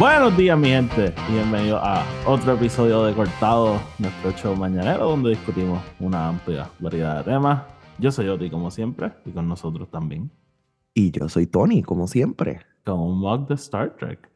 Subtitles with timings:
[0.00, 5.78] Buenos días, mi gente, bienvenidos a otro episodio de Cortado, nuestro show mañanero, donde discutimos
[6.00, 7.64] una amplia variedad de temas.
[7.98, 10.30] Yo soy Oti, como siempre, y con nosotros también.
[10.94, 12.62] Y yo soy Tony, como siempre.
[12.82, 14.26] Con un mug de Star Trek.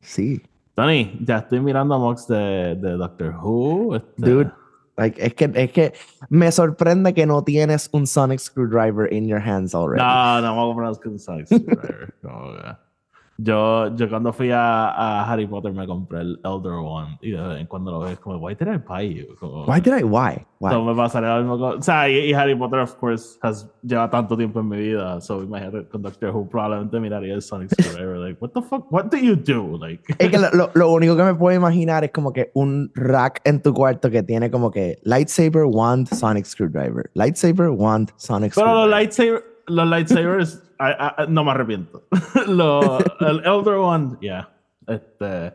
[0.00, 0.40] Sí.
[0.74, 3.96] Tony, ya estoy mirando mugs de, de Doctor Who.
[3.96, 4.12] Este...
[4.16, 4.52] Dude,
[4.96, 5.92] like, es, que, es que
[6.30, 10.02] me sorprende que no tienes un Sonic Screwdriver in your hands already.
[10.02, 12.14] No, no a comprar un Sonic Screwdriver.
[13.38, 17.40] Yo, yo cuando fui a, a, Harry Potter me compré el Elder One y de
[17.40, 19.34] vez en cuando lo ves como, why did I buy you?
[19.36, 20.44] Como, why did I, why?
[20.60, 20.70] why?
[20.70, 24.10] So me pasaría lo mismo O sea, y, y, Harry Potter, of course, has, lleva
[24.10, 25.20] tanto tiempo en mi vida.
[25.20, 28.18] So imagínate con Doctor Who probablemente miraría el Sonic Screwdriver.
[28.18, 28.90] like, what the fuck?
[28.92, 29.78] What do you do?
[29.78, 30.02] Like...
[30.18, 33.62] Es que lo, lo, único que me puedo imaginar es como que un rack en
[33.62, 37.10] tu cuarto que tiene como que lightsaber, wand, Sonic Screwdriver.
[37.14, 38.88] Lightsaber, wand, Sonic Pero Screwdriver.
[38.88, 42.02] los lightsabers los lightsabers, I, I, no me arrepiento.
[42.48, 44.48] Lo, el Elder One, yeah.
[44.88, 45.54] Este,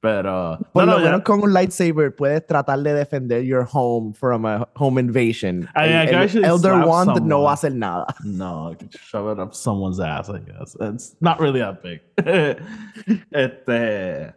[0.00, 0.58] pero.
[0.72, 4.68] Por no, lo menos con un lightsaber puedes tratar de defender your home from a
[4.74, 5.68] home invasion.
[5.76, 7.28] I el, el Elder someone.
[7.28, 8.06] no va a hacer nada.
[8.24, 10.76] No, I could shove it up someone's ass, I guess.
[10.80, 12.00] It's not really that big.
[13.32, 14.34] este.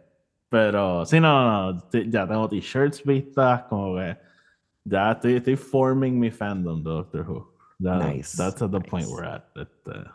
[0.50, 4.16] Pero, sí, no, no, ya tengo t-shirts vistas, como que
[4.84, 7.46] ya estoy, estoy forming mi fandom de Doctor Who.
[7.80, 8.32] That, nice.
[8.32, 8.88] That's at the nice.
[8.88, 9.44] point we're at.
[9.54, 10.08] Este,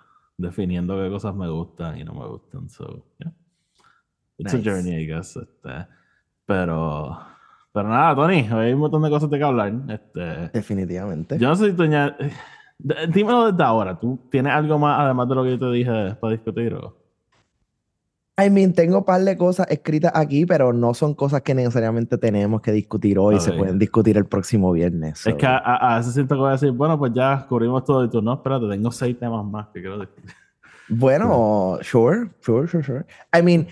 [0.44, 2.69] definiendo qué cosas me gustan y no me gustan.
[2.69, 3.31] So, yeah.
[4.38, 4.69] It's nice.
[4.69, 5.35] a journey, I guess.
[5.35, 5.88] Este,
[6.45, 7.17] pero,
[7.72, 9.73] pero nada, Tony, hay un montón de cosas de que hablar.
[9.89, 11.39] Este, Definitivamente.
[11.39, 12.16] yo no sé si tú ya...
[13.09, 13.97] Dímelo desde ahora.
[13.97, 16.73] ¿Tú tienes algo más además de lo que yo te dije para discutir?
[16.73, 16.97] O?
[18.44, 22.17] I mean, tengo un par de cosas escritas aquí, pero no son cosas que necesariamente
[22.17, 23.40] tenemos que discutir hoy.
[23.40, 25.19] Se pueden discutir el próximo viernes.
[25.19, 25.29] So.
[25.29, 27.85] Es que a, a, a veces siento que voy a decir, bueno, pues ya cubrimos
[27.85, 30.31] todo y tú, no, espérate, tengo seis temas más que quiero discutir.
[30.89, 33.05] Bueno, sure, sure, sure, sure.
[33.33, 33.67] I mean,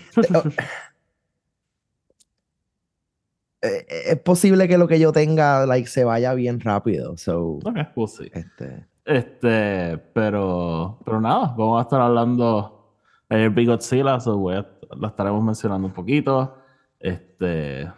[3.62, 7.16] eh, es posible que lo que yo tenga like, se vaya bien rápido.
[7.16, 8.30] So, ok, we'll see.
[8.32, 8.86] Este...
[9.04, 12.96] Este, pero, pero nada, vamos a estar hablando
[13.28, 16.56] el Big Godzilla, so a, la estaremos mencionando un poquito.
[17.00, 17.90] Este,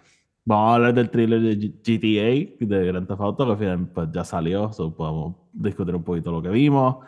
[0.45, 4.09] vamos a hablar del thriller de GTA, de Grand Theft Auto, que al final pues,
[4.13, 7.05] ya salió, so podemos discutir un poquito lo que vimos.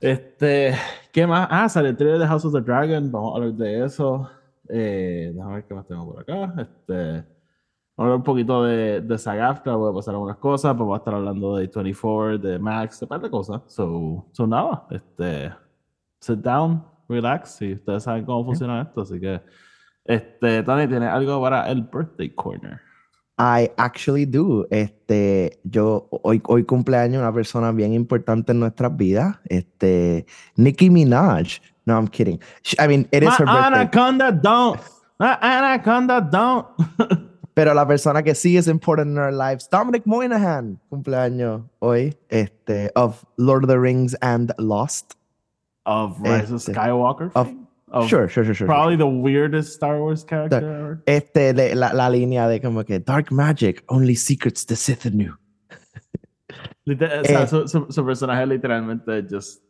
[0.00, 0.74] Este,
[1.12, 1.48] ¿qué más?
[1.50, 4.30] Ah, sale el trailer de House of the Dragon, vamos a hablar de eso.
[4.68, 6.54] Eh, déjame ver qué más tengo por acá.
[6.62, 7.26] Este, vamos
[7.96, 10.98] a hablar un poquito de, de SAG-AFTRA, voy a pasar algunas cosas, pues vamos a
[10.98, 13.60] estar hablando de 24, de Max, de par de cosas.
[13.66, 15.52] So, so nada, este,
[16.20, 19.42] sit down, relax, y ustedes saben cómo funciona esto, así que,
[20.04, 22.87] este, Tony, ¿tiene algo para el Birthday Corner?
[23.38, 24.66] I actually do.
[24.70, 29.36] Este, yo hoy, hoy cumpleaños una persona bien importante en nuestras vidas.
[29.48, 30.26] Este,
[30.56, 31.60] Nicki Minaj.
[31.86, 32.40] No, I'm kidding.
[32.78, 33.66] I mean, it is her birthday.
[33.66, 34.80] anaconda don't.
[35.18, 36.66] My anaconda don't.
[37.54, 42.90] Pero la persona que sí es important in our lives, Dominic Moynihan, cumpleaños hoy, este,
[42.94, 45.16] of Lord of the Rings and Lost.
[45.84, 47.32] Of Rise of Este, Skywalker.
[47.34, 47.48] Of
[48.08, 48.66] Sure, sure, sure, sure.
[48.66, 51.02] Probably the weirdest Star Wars character ever.
[51.06, 55.34] Este, la, la línea de como que Dark Magic, only secrets the Sith knew.
[56.86, 57.46] Liter- o sea, Eh.
[57.46, 59.62] su, su- su personaje literalmente just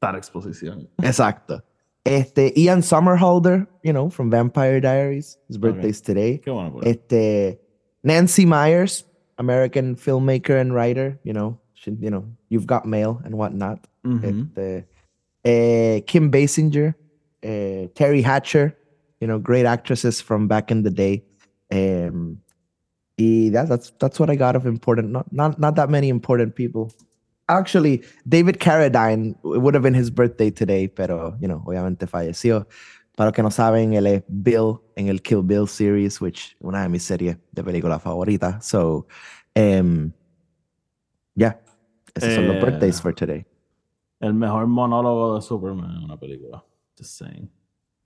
[0.00, 0.88] dar exposición.
[1.02, 1.62] Exacto.
[2.04, 5.38] Este, Ian Somerhalder, you know, from Vampire Diaries.
[5.48, 6.38] His birthday's today.
[6.44, 6.84] Qué bueno por.
[6.86, 7.60] Este,
[8.02, 9.04] Nancy Myers,
[9.38, 13.86] American filmmaker and writer, you know, she, you know, you've got mail and whatnot.
[14.04, 14.24] Ujú.
[14.24, 14.86] Este,
[15.44, 16.94] eh, Kim Basinger,
[17.42, 18.76] eh, Terry Hatcher,
[19.20, 21.24] you know, great actresses from back in the day.
[21.70, 22.38] Um,
[23.18, 25.10] y that, that's that's what I got of important.
[25.10, 26.92] Not not not that many important people.
[27.48, 32.66] Actually, David Carradine it would have been his birthday today, pero you know, obviamente falleció.
[33.14, 36.82] Para los que no saben, él es Bill en el Kill Bill series, which una
[36.82, 38.64] de mis series de película favoritas.
[38.64, 39.06] So,
[39.54, 40.14] um,
[41.34, 41.56] yeah,
[42.14, 43.44] esos son los Eh, birthdays for today.
[44.20, 46.64] El mejor monólogo de Superman en una película.
[47.02, 47.50] Just saying.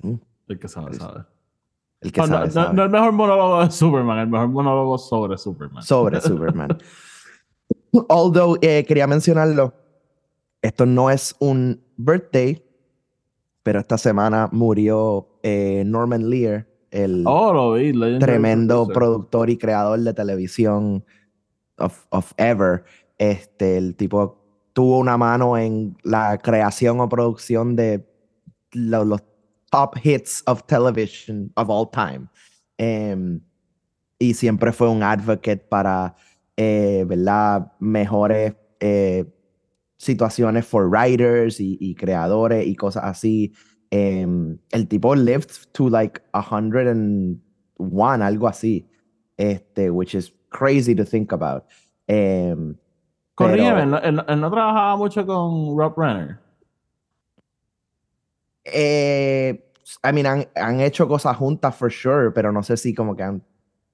[0.03, 0.15] Mm.
[0.49, 1.25] El que sabe, sabe.
[2.01, 2.75] El que No, no, sabe, no- sabe.
[2.75, 5.83] no el mejor monólogo de Superman, el mejor monólogo sobre Superman.
[5.83, 6.79] sobre Superman.
[8.09, 9.75] Although, eh, quería mencionarlo,
[10.63, 12.63] esto no es un birthday,
[13.63, 17.93] pero esta semana murió eh, Norman Lear, el oh, lo vi.
[18.19, 21.05] Tremendo productor y creador de televisión
[21.79, 22.85] of, of ever.
[23.19, 24.43] Este, el tipo
[24.73, 28.07] tuvo una mano en la creación o producción de
[28.73, 29.23] lo- los
[29.71, 32.29] top hits of television of all time.
[32.79, 33.41] Em,
[34.19, 36.15] y siempre fue un advocate para,
[36.57, 37.73] eh, ¿verdad?
[37.81, 39.25] Mejores eh,
[39.99, 43.53] situaciones for writers y, y creadores y cosas así.
[43.91, 48.87] em, el tipo lived to like 101, algo así.
[49.39, 51.65] Este, which is crazy to think about.
[52.09, 52.77] Um,
[53.35, 56.41] Corrígeme, él, él, él, no trabajaba mucho con Rob Renner.
[58.73, 59.63] Eh,
[60.03, 63.23] I mean, han, han, hecho cosas juntas for sure, pero no sé si como que
[63.23, 63.43] han,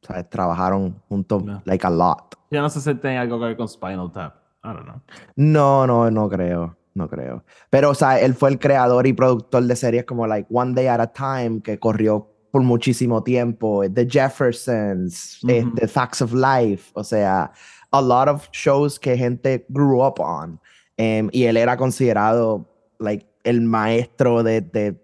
[0.02, 0.28] ¿sabes?
[0.30, 1.62] Trabajaron juntos no.
[1.64, 2.34] like a lot.
[2.50, 4.34] Yo no sé si tiene algo que ver con Spinal Tap.
[4.64, 5.00] I don't know.
[5.36, 6.76] No, no, no creo.
[6.94, 7.44] No creo.
[7.70, 10.88] Pero, o sea, él fue el creador y productor de series como like One Day
[10.88, 13.82] at a Time, que corrió por muchísimo tiempo.
[13.90, 15.74] The Jeffersons, mm -hmm.
[15.74, 16.90] The Facts of Life.
[16.94, 17.50] O sea,
[17.90, 20.60] a lot of shows que gente grew up on.
[20.98, 22.66] Um, y él era considerado
[22.98, 25.00] like el maestro de, de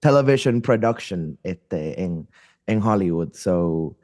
[0.00, 2.28] television production este, en,
[2.66, 3.32] en Hollywood.
[3.34, 3.96] So,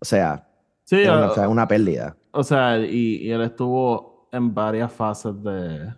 [0.00, 0.46] o sea,
[0.84, 2.16] sí, una, uh, o sea, una pérdida.
[2.32, 5.92] O sea, y, y, él estuvo en varias fases de,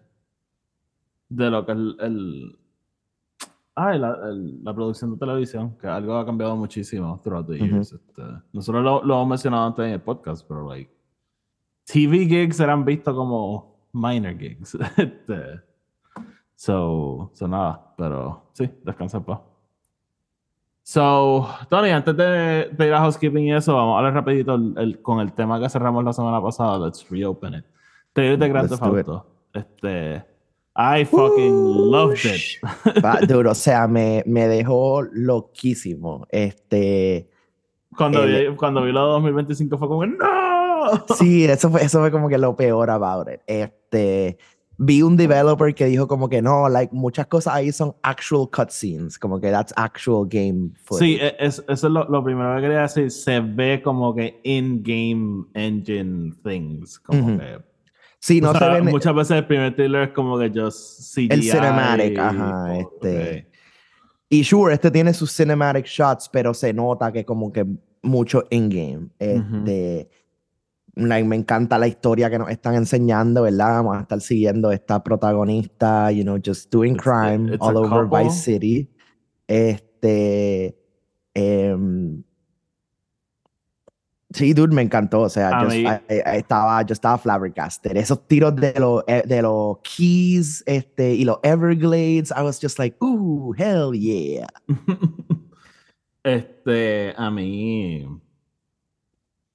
[1.29, 2.59] de lo que el, el
[3.75, 7.93] ah, la, el, la, producción de televisión, que algo ha cambiado muchísimo throughout the years.
[7.93, 8.01] Uh -huh.
[8.01, 10.91] este, nosotros lo, lo, hemos mencionado antes en el podcast, pero like,
[11.85, 14.75] TV gigs eran vistos como minor gigs.
[14.97, 15.61] este,
[16.63, 19.41] so, so nada, pero sí, descansa en paz.
[20.85, 24.75] So, Tony, antes de, de, ir a housekeeping y eso, vamos a hablar rapidito el,
[24.77, 26.79] el, con el tema que cerramos la semana pasada.
[26.79, 27.65] Let's reopen it.
[28.13, 29.27] Trailer de Grand Theft Auto.
[29.53, 30.25] Este,
[30.77, 33.29] I fucking loved it.
[33.29, 36.27] Duro, o sea, me, me dejó loquísimo.
[36.31, 37.29] Este,
[37.97, 41.07] cuando, el, vi, cuando vi lo de 2025 fue como, ¡No!
[41.17, 43.41] Sí, eso fue, eso fue como que lo peor about it.
[43.47, 44.39] Este,
[44.79, 49.19] vi un developer que dijo como que no, like muchas cosas ahí son actual cutscenes,
[49.19, 51.07] como que that's actual game footage.
[51.07, 55.47] Sí, es, eso es lo, lo, primero que quería decir, se ve como que in-game
[55.55, 57.59] engine things, como que...
[58.19, 58.85] Sí, no o sea, se ven...
[58.87, 61.29] Muchas veces el primer trailer es como que just CGI.
[61.31, 63.29] El cinematic, ajá, este...
[63.29, 63.47] okay.
[64.29, 67.67] Y sure, este tiene sus cinematic shots, pero se nota que como que
[68.03, 69.09] mucho in-game.
[69.19, 70.09] Este...
[70.95, 73.77] like, me encanta la historia que nos están enseñando, ¿verdad?
[73.77, 78.25] Vamos a estar siguiendo esta protagonista, you know, just doing crime it's all over couple.
[78.25, 78.89] Vice City.
[79.49, 80.77] Este.
[81.35, 82.23] Um,
[84.35, 85.23] sí, dude, me encantó.
[85.23, 87.97] O sea, A just, mí- I- I- estaba, yo estaba flabbergasted.
[87.97, 92.79] Esos tiros de los eh, de los keys este, y los Everglades, I was just
[92.79, 94.47] like, ooh, hell yeah.
[96.25, 98.07] este, a mí.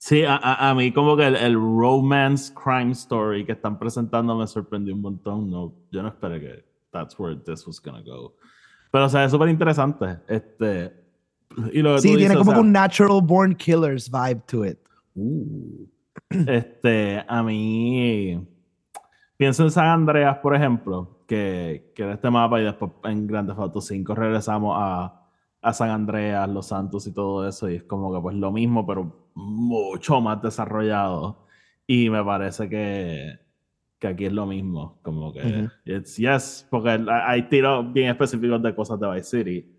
[0.07, 4.37] Sí, a, a, a mí como que el, el romance crime story que están presentando
[4.37, 5.49] me sorprendió un montón.
[5.49, 8.33] No, yo no esperé que that's where this was gonna go.
[8.89, 10.17] Pero, o sea, es súper interesante.
[10.29, 10.93] Este,
[11.73, 14.63] y lo Sí, tiene dices, o como sea, que un natural born killers vibe to
[14.63, 14.79] it.
[15.15, 15.85] Uh.
[16.29, 18.47] Este, a mí.
[19.35, 23.49] Pienso en San Andreas, por ejemplo, que, que era este mapa y después en Grand
[23.49, 25.27] Theft Auto 5 regresamos a,
[25.61, 28.87] a San Andreas, Los Santos y todo eso, y es como que pues lo mismo,
[28.87, 31.45] pero mucho más desarrollado.
[31.85, 33.39] Y me parece que,
[33.99, 35.69] que aquí es lo mismo, como que Ujú.
[35.85, 39.73] it's yes, porque hay tiros bien específicos de cosas de Vice City.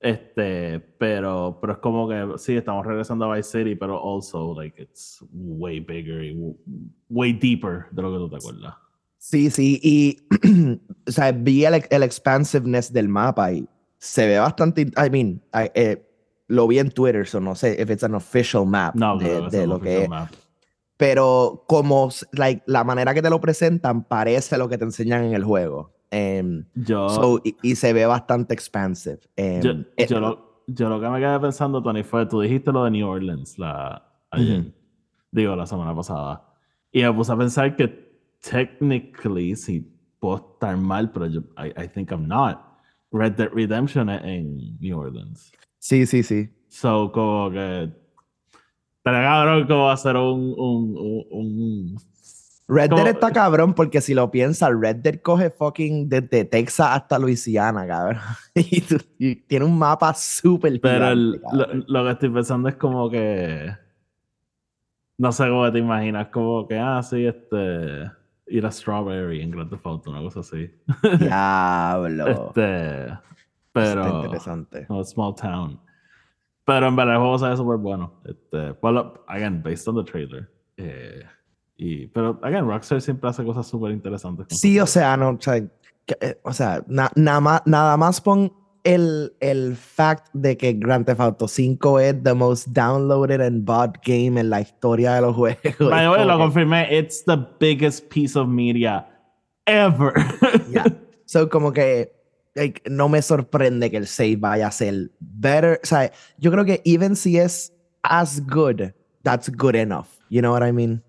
[0.00, 4.80] Este, pero, pero es como que sí, estamos regresando a Vice City, pero also, like,
[4.80, 6.36] it's way bigger y
[7.08, 8.74] way deeper de lo que tú te acuerdas.
[9.16, 10.16] Sí, sí, y
[11.08, 13.66] o sea, vi el, el expansiveness del mapa y
[13.98, 16.07] se ve bastante, I mean, I- eh,
[16.48, 19.56] lo vi en Twitter, so no sé if it's an official map No, de, que
[19.56, 20.30] de lo que es, map.
[20.96, 25.34] pero como like, la manera que te lo presentan parece lo que te enseñan en
[25.34, 25.92] el juego.
[26.10, 29.20] Em, Yo, so, y, y se ve bastante expansive.
[29.36, 32.72] Em, yo, eh, yo lo, yo lo que me quedé pensando, Tony, fue, tú dijiste
[32.72, 34.72] lo de New Orleans la, ayer,
[35.30, 36.44] digo, la semana pasada,
[36.90, 39.80] y me puse a pensar que technically, si
[40.18, 42.58] puedo estar mal, pero yo, I, I think I'm not,
[43.12, 45.52] Red Dead Redemption en New Orleans.
[45.78, 46.50] Sí, sí, sí.
[46.68, 47.90] So, como que.
[49.02, 50.54] Pero cabrón, como hacer un.
[50.58, 51.96] un, un, un-
[52.70, 57.18] Red Dead está cabrón porque si lo piensas, Red Dead coge fucking desde Texas hasta
[57.18, 58.20] Luisiana, cabrón.
[58.54, 61.40] Y, tú- y tiene un mapa súper Pero gigante,
[61.72, 63.72] el- lo, que estoy pensando es como que.
[65.16, 68.10] No sé cómo te imaginas, como que, ah, sí, este.
[68.50, 70.70] Ir a Strawberry en Grand Theft Auto, una cosa así.
[71.20, 72.26] Diablo.
[72.28, 73.18] Este.
[73.74, 74.22] Está Pero.
[74.24, 74.86] interesante.
[74.88, 75.80] No, small town.
[76.64, 78.12] Pero en verdad el juego se ve súper bueno.
[78.24, 80.50] Este, well, again, based on the trailer.
[80.76, 81.22] Eh,
[81.76, 84.46] y, pero, again, Rockstar siempre hace cosas súper interesantes.
[84.50, 88.20] Sí, o sea, no, o sea, que, eh, o sea, na- nada más, nada más
[88.20, 88.52] pon
[88.84, 93.96] el, el fact de que Grand Theft Auto 5 es the most downloaded and bought
[94.04, 95.62] game en la historia de los juegos.
[95.78, 96.88] By way, lo confirmé.
[96.98, 99.06] It's the biggest piece of media
[99.66, 100.12] ever.
[100.70, 100.84] Yeah.
[101.26, 102.12] So, como que
[102.54, 105.80] like, no me sorprende que el 6 vaya a ser better.
[105.82, 110.08] O sea, yo creo que even si es as good, that's good enough.
[110.30, 111.02] You know what I mean?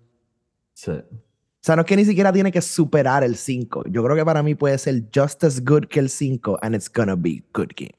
[0.74, 0.92] Sí.
[0.92, 3.84] O sea, no es que ni siquiera tiene que superar el 5.
[3.90, 6.90] Yo creo que para mí puede ser just as good que el 5 and it's
[6.90, 7.94] gonna be good game.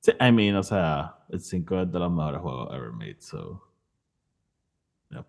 [0.00, 3.62] Sí, I mean, o sea, el 5 es de los mejores juegos ever made, so.
[5.10, 5.26] Yep.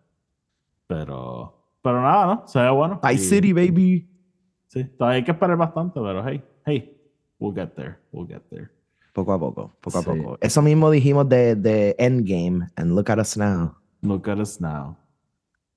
[0.88, 2.48] Pero, pero nada, ¿no?
[2.48, 3.00] Se ve bueno.
[3.04, 4.10] Vice Y- City, baby.
[4.68, 6.94] Sí, todavía hay que esperar bastante, pero hey, hey,
[7.40, 8.70] we'll get there, we'll get there.
[9.14, 10.10] Poco a poco, poco a Sí.
[10.10, 10.38] poco.
[10.42, 13.76] Eso mismo dijimos de, de Endgame, and look at us now.
[14.02, 14.96] Look at us now.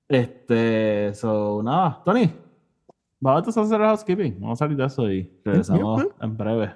[0.07, 2.29] Este, so, nada, Tony,
[3.19, 4.37] vamos a hacer housekeeping.
[4.39, 6.75] Vamos a salir de eso y regresamos en breve.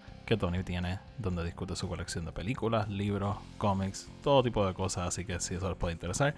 [0.25, 5.07] que Tony tiene donde discute su colección de películas, libros, cómics, todo tipo de cosas.
[5.07, 6.33] Así que si eso les puede interesar,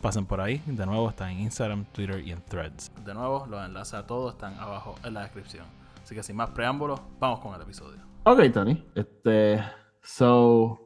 [0.00, 0.62] pasen por ahí.
[0.66, 2.92] De nuevo, está en Instagram, Twitter y en Threads.
[3.04, 5.66] De nuevo, los enlaces a todos están abajo en la descripción.
[6.02, 8.00] Así que sin más preámbulos, vamos con el episodio.
[8.24, 8.84] Ok, Tony.
[8.94, 9.60] Este,
[10.02, 10.80] so,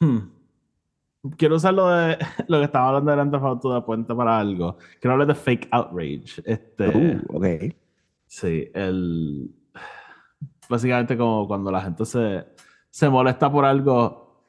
[0.00, 0.38] hmm.
[1.36, 2.16] Quiero usar lo de
[2.48, 4.78] lo que estaba hablando de Grand Theft de puente para algo.
[5.00, 6.42] Quiero hablar de fake outrage.
[6.44, 7.74] Este, Uh, ok.
[8.26, 9.54] Sí, el.
[10.68, 12.46] Básicamente, como cuando la gente se,
[12.90, 14.44] se molesta por algo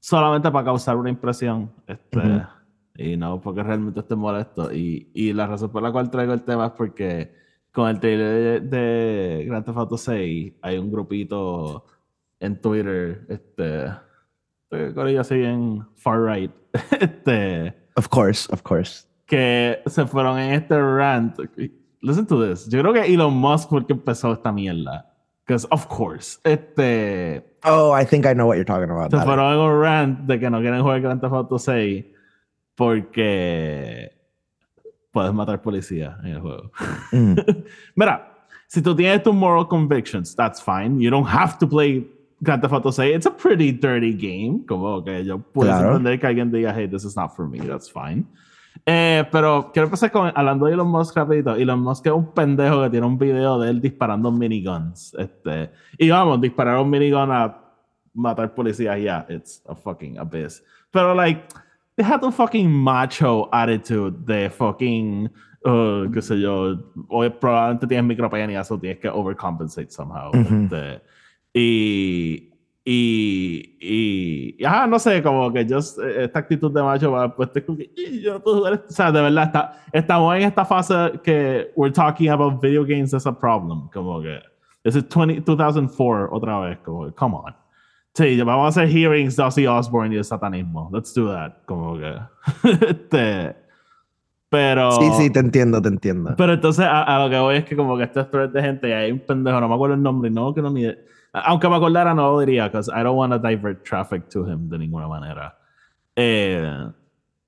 [0.00, 1.72] solamente para causar una impresión.
[1.86, 2.42] Este, Ujú.
[2.96, 4.72] Y no porque realmente esté molesto.
[4.72, 7.34] Y, y la razón por la cual traigo el tema es porque
[7.72, 11.84] con el trailer de, de Grand Theft Auto 6 hay un grupito
[12.38, 13.26] en Twitter.
[13.28, 13.86] Este.
[14.94, 16.52] Con ellos así bien far right.
[17.00, 19.06] Este Of course, of course.
[19.26, 21.38] que se fueron en este rant.
[22.00, 22.68] Listen to this.
[22.68, 25.13] Yo creo que Elon Musk fue el que empezó esta mierda.
[25.46, 29.10] Because, of course, este, Oh, I think I know what you're talking about.
[29.10, 32.04] se fueron en un rant de que no quieren jugar Grand Theft Auto 6
[32.74, 34.10] porque
[35.12, 36.70] puedes matar policías en el juego.
[37.12, 37.36] Mm.
[37.96, 41.00] Mira, si tú tienes tus moral convictions, that's fine.
[41.00, 42.06] You don't have to play
[42.42, 43.14] Grand Theft Auto 6.
[43.14, 44.64] It's a pretty dirty game.
[44.66, 45.96] Como que yo puedo Claro.
[45.96, 47.58] entender que alguien diga, hey, this is not for me.
[47.60, 48.26] That's fine.
[48.86, 51.54] Eh, pero quiero empezar con, hablando de Elon Musk rapidito.
[51.54, 55.14] Elon Musk es un pendejo que tiene un video de él disparando miniguns.
[55.18, 57.60] Este, y vamos, disparar un minigun a
[58.14, 60.62] matar policías, yeah, it's a fucking abyss.
[60.90, 61.42] Pero, like,
[61.96, 65.30] they had a fucking macho attitude de fucking,
[65.64, 66.76] uh, qué sé yo,
[67.08, 70.30] hoy probablemente tienes micropenia, so tienes que overcompensate somehow.
[70.30, 70.64] Ujú.
[70.64, 71.02] Este,
[71.54, 72.52] y,
[72.84, 74.13] y, y,
[74.58, 78.20] y, ajá, no sé, como que yo, esta actitud de macho, pues como que, "Y,
[78.20, 78.86] yo no puedo jugar esto".
[78.88, 83.12] O sea, de verdad, está, estamos en esta fase que we're talking about video games
[83.14, 84.40] as a problem, como que,
[84.82, 87.54] this is 20, 2004 otra vez, como que, come on.
[88.14, 90.88] Sí, vamos a hacer hearings de Ozzy Osbourne y el satanismo.
[90.92, 91.54] Let's do that.
[91.66, 92.14] Como que.
[92.88, 93.56] este.
[94.48, 94.92] Pero.
[94.92, 96.34] Sí, sí, te entiendo, te entiendo.
[96.36, 98.88] Pero entonces a, a lo que voy es que como que este thread de gente
[98.88, 100.86] y hay un pendejo, no me acuerdo el nombre, no que no ni
[101.34, 104.68] aunque me acordara no lo diría, because I don't want to divert traffic to him
[104.68, 105.56] de ninguna manera.
[106.16, 106.86] Eh,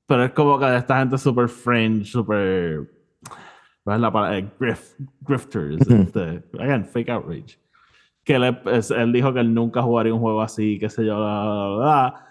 [0.07, 2.89] pero es como que esta gente super fringe, super
[3.85, 4.39] ¿cuál es la palabra?
[4.39, 7.59] Eh, grif- grifters, este, again, fake outrage.
[8.25, 11.17] Que él, es- él dijo que él nunca jugaría un juego así, qué sé yo,
[11.17, 12.23] bla, bla, bla.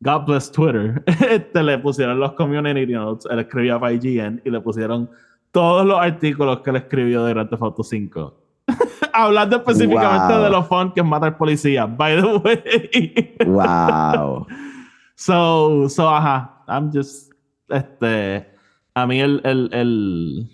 [0.00, 1.02] God bless Twitter.
[1.30, 5.08] Este, le pusieron los community notes, él escribía para IGN y le pusieron
[5.52, 8.41] todos los artículos que él escribió de Grand Theft Auto 5.
[9.12, 10.42] Hablando específicamente Wow.
[10.44, 13.34] de lo fun que es matar policía, by the way.
[13.46, 14.46] Wow.
[15.14, 17.30] So, so, ajá, I'm just,
[17.68, 18.44] este,
[18.94, 20.50] a mí el, el, el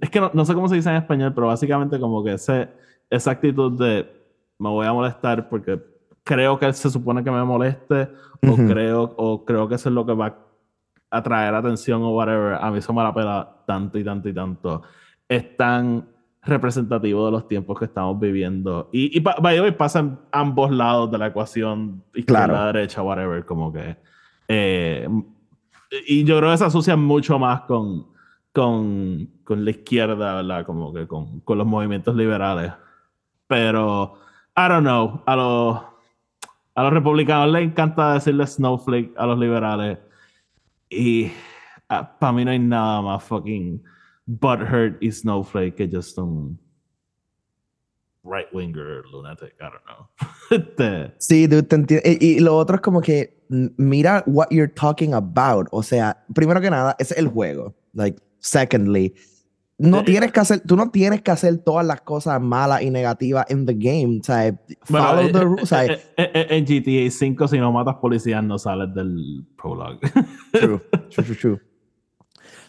[0.00, 2.68] es que no, no sé cómo se dice en español, pero básicamente como que ese,
[3.10, 4.10] esa actitud de
[4.58, 5.78] me voy a molestar porque
[6.24, 8.08] creo que se supone que me moleste
[8.44, 8.66] o Ujú.
[8.66, 10.26] creo o creo que eso es lo que va
[11.10, 14.34] a atraer atención o whatever, a mí eso me la pela tanto y tanto y
[14.34, 14.82] tanto.
[15.28, 16.08] Es tan
[16.46, 18.88] representativo de los tiempos que estamos viviendo.
[18.92, 22.66] Y, y by the way, pasa en ambos lados de la ecuación, izquierda, Claro.
[22.72, 23.96] derecha, whatever, como que...
[24.48, 25.08] eh,
[26.06, 28.06] y yo creo que se asocia mucho más con,
[28.52, 30.66] con, con la izquierda, ¿verdad?
[30.66, 32.72] Como que con, con los movimientos liberales.
[33.46, 34.16] Pero,
[34.56, 35.80] I don't know, a los,
[36.74, 39.98] a los republicanos les encanta decirle snowflake a los liberales.
[40.90, 41.30] Y
[41.88, 43.82] ah, para mí no hay nada más fucking
[44.26, 46.58] butthurt y snowflake que just un
[48.24, 50.08] right winger lunatic, I don't know.
[50.50, 52.08] Este, Sí, dude, te entiendo.
[52.08, 55.68] Y, y lo otro es como que mira what you're talking about.
[55.72, 57.74] O sea, primero que nada, es el juego.
[57.92, 59.14] Like, secondly,
[59.78, 63.46] no tienes que hacer, tú no tienes que hacer todas las cosas malas y negativas
[63.48, 64.20] en the game.
[64.20, 65.72] O sea, follow eh, the eh, rules.
[65.72, 69.98] Eh, eh, en GTA 5 si no matas policías no sales del prologue.
[70.52, 71.60] True, true, true, true.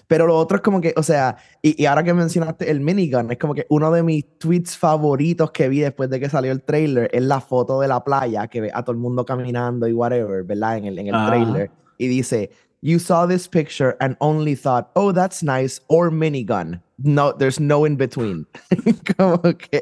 [0.07, 3.31] Pero lo otro es como que, o sea, y, y ahora que mencionaste el minigun,
[3.31, 6.61] es como que uno de mis tweets favoritos que vi después de que salió el
[6.61, 9.93] trailer es la foto de la playa que ve a todo el mundo caminando y
[9.93, 10.77] whatever, ¿verdad?
[10.77, 11.27] En el, en el Ajá.
[11.27, 11.71] trailer.
[11.97, 16.81] Y dice, You saw this picture and only thought, oh, that's nice, or minigun.
[16.99, 18.45] No, there's no in between.
[19.17, 19.81] como que.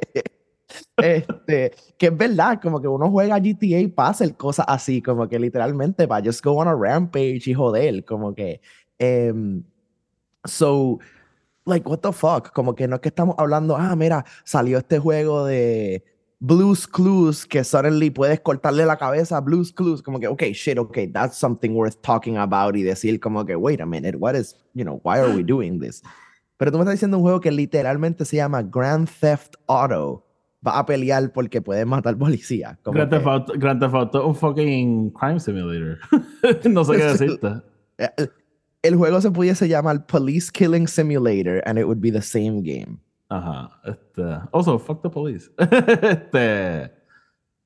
[0.98, 5.38] Este, que es verdad, como que uno juega GTA para hacer cosas así, como que
[5.38, 8.62] literalmente para just go on a rampage y joder, como que.
[9.00, 9.64] em,
[10.46, 11.00] so,
[11.66, 12.52] like, what the fuck?
[12.54, 16.04] Como que no es que estamos hablando, ah, mira, salió este juego de
[16.40, 20.78] Blues Clues que suddenly puedes cortarle la cabeza a Blues Clues, como que, okay, shit,
[20.78, 24.56] okay, that's something worth talking about y decir como que, wait a minute, what is,
[24.74, 26.02] you know, why are we doing this?
[26.58, 30.26] Pero tú me estás diciendo un juego que literalmente se llama Grand Theft Auto.
[30.66, 32.78] Va a pelear porque puedes matar policía.
[32.84, 35.98] como Grand Theft que- Auto, Grand Theft Auto un fucking crime simulator.
[36.70, 37.48] no sé qué decirte.
[38.84, 43.00] El, juego se pudiese llamar Police Killing Simulator and it would be the same game.
[43.30, 43.72] Ajá.
[43.86, 45.50] Este, also, fuck the police.
[45.58, 46.92] este,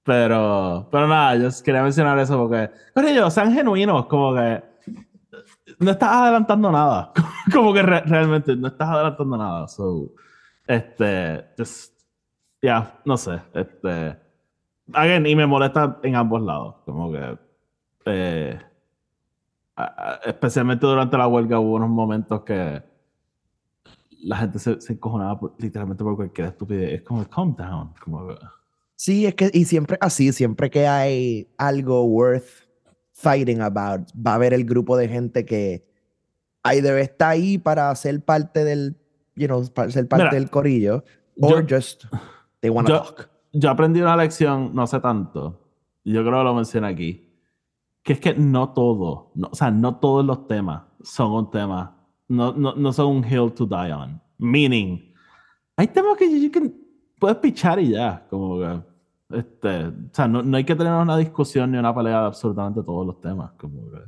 [0.03, 4.63] pero, pero nada, yo quería mencionar eso porque, con ellos, sean genuinos, como que
[5.79, 7.11] no estás adelantando nada.
[7.53, 9.67] como que re- realmente no estás adelantando nada.
[9.67, 10.13] So,
[10.65, 11.93] este, just,
[12.61, 13.41] ya, no sé.
[13.53, 14.17] Este,
[14.93, 16.75] again, y me molesta en ambos lados.
[16.85, 17.37] Como que,
[18.05, 18.59] eh,
[20.25, 22.81] especialmente durante la huelga hubo unos momentos que
[24.23, 26.93] la gente se, se encojonaba por- literalmente por cualquier estupidez.
[26.93, 27.93] Es como, calm down.
[28.03, 28.27] Como,
[28.95, 32.67] Sí, es que, y siempre así, siempre que hay algo worth
[33.13, 35.85] fighting about, va a haber el grupo de gente que
[36.63, 38.95] either está ahí para ser parte del,
[39.35, 41.03] you know, para ser parte Mira, del corillo,
[41.39, 42.05] or yo- just
[42.61, 43.29] they want to talk.
[43.53, 45.61] yo aprendí una lección no hace tanto.
[46.03, 47.26] Yo creo que lo mencioné aquí.
[48.07, 51.93] Que es que no todo, no, o sea, no todos los temas son un tema,
[52.29, 54.21] no, no, no son un hill to die on.
[54.37, 55.13] Meaning,
[55.75, 56.73] hay temas que you can-
[57.19, 58.25] puedes pichar y ya.
[58.29, 58.81] Como que,
[59.39, 62.81] este, o sea, no, no hay que tener una discusión ni una pelea de absolutamente
[62.81, 63.51] todos los temas.
[63.59, 63.99] Como que,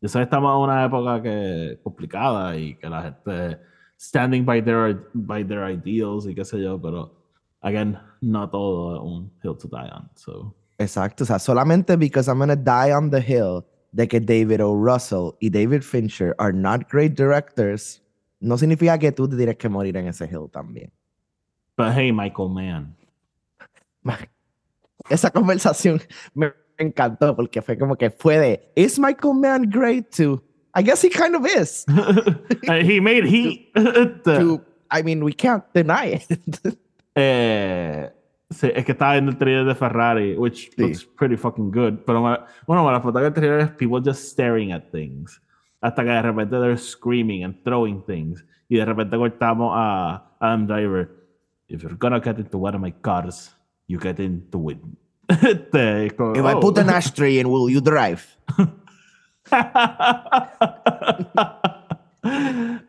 [0.00, 3.58] yo sé que estamos en una época que complicada y que la gente
[3.98, 7.12] standing by their, by their ideals y qué sé yo, pero
[7.62, 10.08] again, no todo es un hill to die on.
[10.14, 14.60] So, Exacto, o sea, solamente because I'm gonna die on the hill de que David
[14.60, 14.74] O.
[14.74, 18.02] Russell y David Fincher are not great directors,
[18.40, 20.90] no significa que tú te tienes que morir en ese hill también.
[21.76, 22.94] but hey, Michael Mann.
[25.10, 26.00] Esa conversación
[26.34, 30.42] me encantó porque fue como que fue de, ¿Is Michael Mann great too?
[30.74, 31.84] I guess he kind of is.
[32.66, 33.70] he made heat.
[33.76, 34.60] Este, To-
[34.90, 36.76] I mean, we can't deny it.
[37.14, 38.08] eh,
[38.50, 40.82] sí, es que estaba viendo el trailer de Ferrari, which Sí.
[40.82, 41.98] looks pretty fucking good.
[42.06, 45.40] Pero me- bueno, la foto del trailer es people just staring at things.
[45.80, 48.44] Hasta que de repente they're screaming and throwing things.
[48.68, 51.10] Y de repente cortamos a Adam Driver.
[51.68, 53.54] If you're gonna get into one of my cars,
[53.86, 54.78] you get into it.
[55.28, 56.60] Este, es como, If I oh.
[56.60, 58.22] put an ashtray in, will you drive?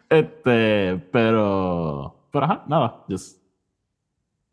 [0.09, 3.39] este, pero, pero ajá, nada, just,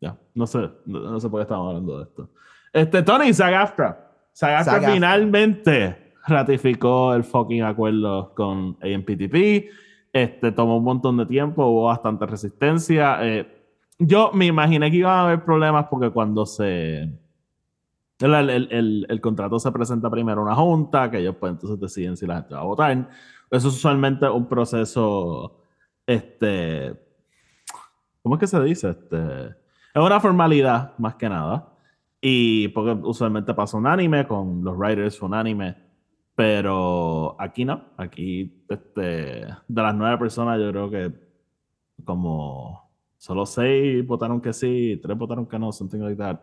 [0.03, 2.29] ya, no sé, no, no sé por qué estamos hablando de esto.
[2.73, 4.11] Este, Tony, SAG-AFTRA.
[4.33, 4.93] SAG-AFTRA SAG-AFTRA.
[4.93, 9.69] finalmente ratificó el fucking acuerdo con AMPTP.
[10.11, 13.17] Este, tomó un montón de tiempo, hubo bastante resistencia.
[13.21, 13.47] Eh,
[13.99, 17.01] yo me imaginé que iban a haber problemas porque cuando se...
[18.19, 21.79] El, el- el- el contrato se presenta primero a una junta, que ellos pues entonces
[21.79, 22.91] deciden si la gente va a votar.
[23.51, 25.59] Eso es usualmente un proceso,
[26.07, 26.93] este,
[28.21, 28.89] ¿cómo es que se dice?
[28.91, 29.55] Este,
[29.93, 31.69] es una formalidad más que nada.
[32.19, 35.75] Y porque usualmente pasa unánime con los writers unánime.
[36.35, 37.81] Pero aquí no.
[37.97, 39.01] Aquí, este,
[39.67, 41.11] de las nueve personas, yo creo que
[42.05, 46.39] como solo seis votaron que sí, tres votaron que no, something like that.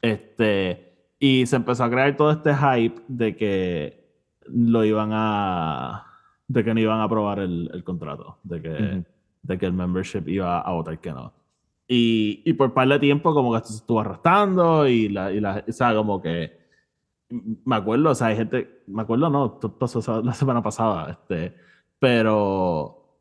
[0.00, 4.10] Este, y se empezó a crear todo este hype de que
[4.46, 6.06] lo iban a
[6.48, 9.04] de que no iban a aprobar el, el contrato, de que, Ujú.
[9.42, 11.32] de que el membership iba a votar que no.
[11.92, 15.64] Y, y por par de tiempo como que se estuvo arrastrando y la, y la
[15.68, 16.52] o sea, como que
[17.28, 21.52] me acuerdo, o sea, hay gente, me acuerdo, no, esto pasó la semana pasada, este,
[21.98, 23.18] pero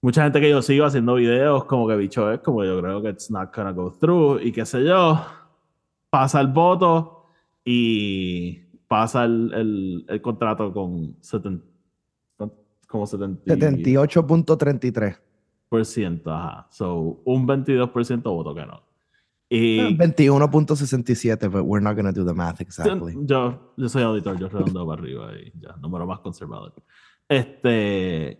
[0.00, 3.10] mucha gente que yo sigo haciendo videos como que bicho es, como yo creo que
[3.10, 5.22] it's not gonna go through y qué sé yo,
[6.08, 7.26] pasa el voto
[7.62, 11.62] y pasa el, el, el contrato con 70,
[12.86, 15.27] como 70, 78.33.
[15.70, 18.82] ajá, so un 22% voto que no.
[19.50, 23.14] Y 21.67, but we're not going to do the math exactly.
[23.22, 26.74] yo, yo soy auditor, yo redondeo para arriba y ya, número más conservador.
[27.28, 28.38] Este,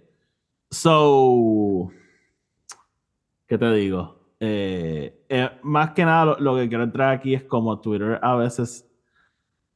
[0.71, 1.91] so,
[3.47, 4.17] ¿qué te digo?
[4.41, 8.37] Eh, eh, más que nada, lo, lo que quiero entrar aquí es como Twitter a
[8.37, 8.85] veces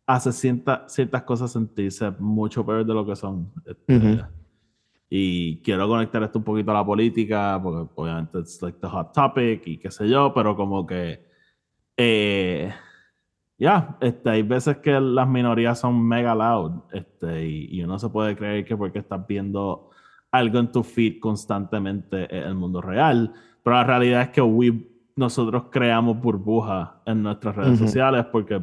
[0.06, 3.50] hace cierta- ciertas cosas sentirse mucho peor de lo que son.
[3.64, 4.22] Este.
[5.14, 9.12] Y quiero conectar esto un poquito a la política, porque obviamente es like the hot
[9.12, 11.22] topic y qué sé yo, pero como que.
[11.98, 12.72] eh,
[13.58, 18.08] ya, este, hay veces que las minorías son mega loud este, y, y uno se
[18.08, 19.90] puede creer que porque estás viendo
[20.30, 24.88] algo en tu feed constantemente es el mundo real, pero la realidad es que we-
[25.14, 27.86] nosotros creamos burbujas en nuestras redes Ujú.
[27.86, 28.62] sociales porque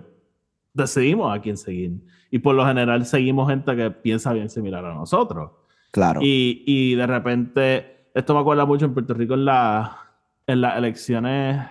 [0.74, 2.02] decidimos a quién seguir.
[2.32, 5.52] Y por lo general seguimos gente que piensa bien similar a nosotros.
[5.92, 6.20] Claro.
[6.22, 9.98] Y, y de repente, esto me acuerda mucho en Puerto Rico en, la,
[10.46, 11.66] en las elecciones,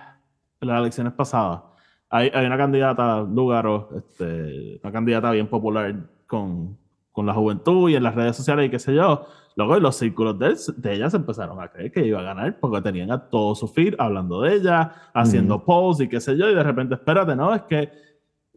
[0.61, 1.61] en las elecciones pasadas.
[2.09, 6.77] Hay, hay una candidata, Lugaro, este, una candidata bien popular con,
[7.11, 9.27] con la juventud y en las redes sociales y qué sé yo.
[9.55, 12.59] Luego en los círculos de, de ella se empezaron a creer que iba a ganar
[12.59, 16.49] porque tenían a todo su feed hablando de ella, haciendo posts y qué sé yo.
[16.49, 17.91] Y de repente, espérate, no, es que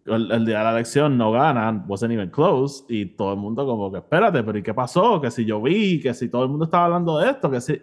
[0.06, 3.66] el, el día de la elección no ganan, wasn't even close, y todo el mundo
[3.66, 5.20] como que, espérate, pero ¿y qué pasó?
[5.20, 7.80] Que si yo vi, que si todo el mundo estaba hablando de esto, que si...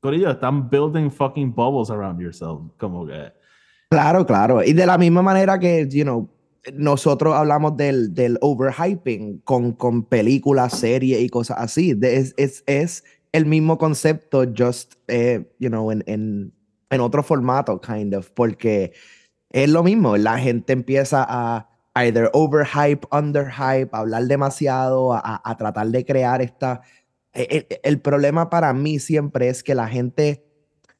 [0.00, 3.32] Corillo, están building fucking bubbles around yourself, como que...
[3.90, 4.62] Claro, claro.
[4.62, 6.30] Y de la misma manera que, you know,
[6.74, 11.94] nosotros hablamos del, del overhyping con, con películas, series y cosas así.
[11.94, 16.52] De- es, es, es el mismo concepto, just, eh, you know, en, en,
[16.90, 18.92] en otro formato, kind of, porque
[19.50, 20.16] es lo mismo.
[20.16, 26.42] La gente empieza a either overhype, underhype, a hablar demasiado, a, a- tratar de crear
[26.42, 26.82] esta...
[27.32, 30.44] El, el- el problema para mí siempre es que la gente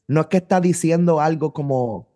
[0.06, 2.08] no es que está diciendo algo como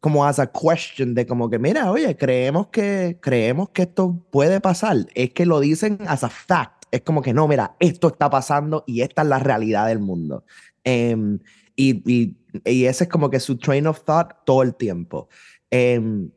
[0.00, 4.60] como as a question de como que mira, oye, creemos que creemos que esto puede
[4.60, 8.28] pasar, es que lo dicen as a fact, es como que no, mira, esto está
[8.28, 10.44] pasando y esta es la realidad del mundo.
[10.84, 11.38] Em,
[11.74, 15.30] y, y, y ese es como que su train of thought todo el tiempo.
[15.74, 16.30] Em,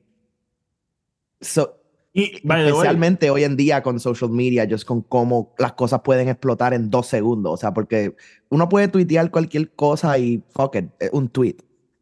[1.39, 1.78] so,
[2.12, 6.73] Y, especialmente hoy en día con social media, just con cómo las cosas pueden explotar
[6.73, 7.54] en dos segundos.
[7.54, 8.15] O sea, porque
[8.50, 11.58] uno puede tuitear cualquier cosa y fuck it, un tweet.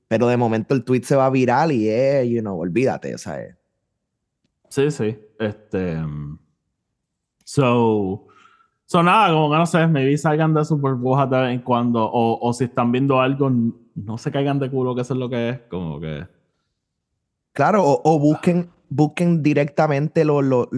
[0.07, 3.57] Pero de momento el tweet se va viral y es, you know, olvídate, o sea,
[4.69, 5.17] Sí, sí.
[5.37, 5.97] Este.
[7.43, 8.27] So.
[8.85, 12.05] So nada, como que no sé, maybe salgan de sus burbujas de vez en cuando.
[12.05, 13.51] O, o si están viendo algo,
[13.95, 15.59] no se caigan de culo que eso es lo que es.
[15.69, 16.25] Como que.
[17.55, 20.69] Claro, o, o busquen, busquen directamente los, lo,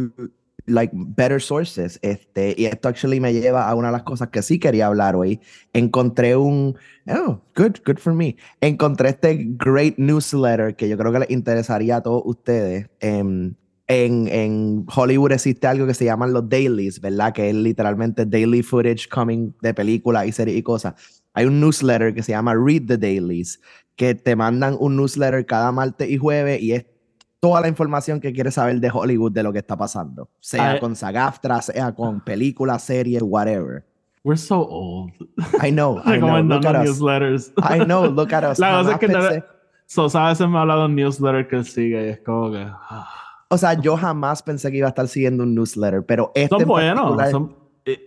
[0.67, 1.97] like, better sources.
[2.03, 5.15] Este, y esto actually me lleva a una de las cosas que sí quería hablar
[5.15, 5.39] hoy.
[5.73, 6.77] Encontré un,
[7.09, 8.35] oh, good, good for me.
[8.61, 12.87] Encontré este great newsletter que yo creo que les interesaría a todos ustedes.
[12.99, 13.55] Em,
[13.87, 17.33] en, en Hollywood existe algo que se llaman los dailies, ¿verdad?
[17.33, 21.16] Que es literalmente daily footage coming de películas y series y cosas.
[21.37, 23.61] Hay un newsletter que se llama Read the Dailies,
[23.95, 26.85] que te mandan un newsletter cada martes y jueves y es
[27.39, 30.29] toda la información que quieres saber de Hollywood, de lo que está pasando.
[30.39, 30.79] Sea Ay.
[30.79, 33.85] con SAG-AFTRA, sea con películas, series, whatever.
[34.23, 35.11] We're so old.
[35.63, 36.89] I know, I know, look at us.
[36.99, 37.53] newsletters.
[37.57, 38.57] I know, look at us.
[38.57, 39.43] La cosa es que pensé-
[39.85, 42.65] So, a veces me ha hablado un newsletter que sigue y es como que.
[42.67, 43.07] ah.
[43.49, 46.61] o sea, yo jamás pensé que iba a estar siguiendo un newsletter, pero este Son
[46.63, 46.95] en buenos.
[47.15, 47.55] particular- Son,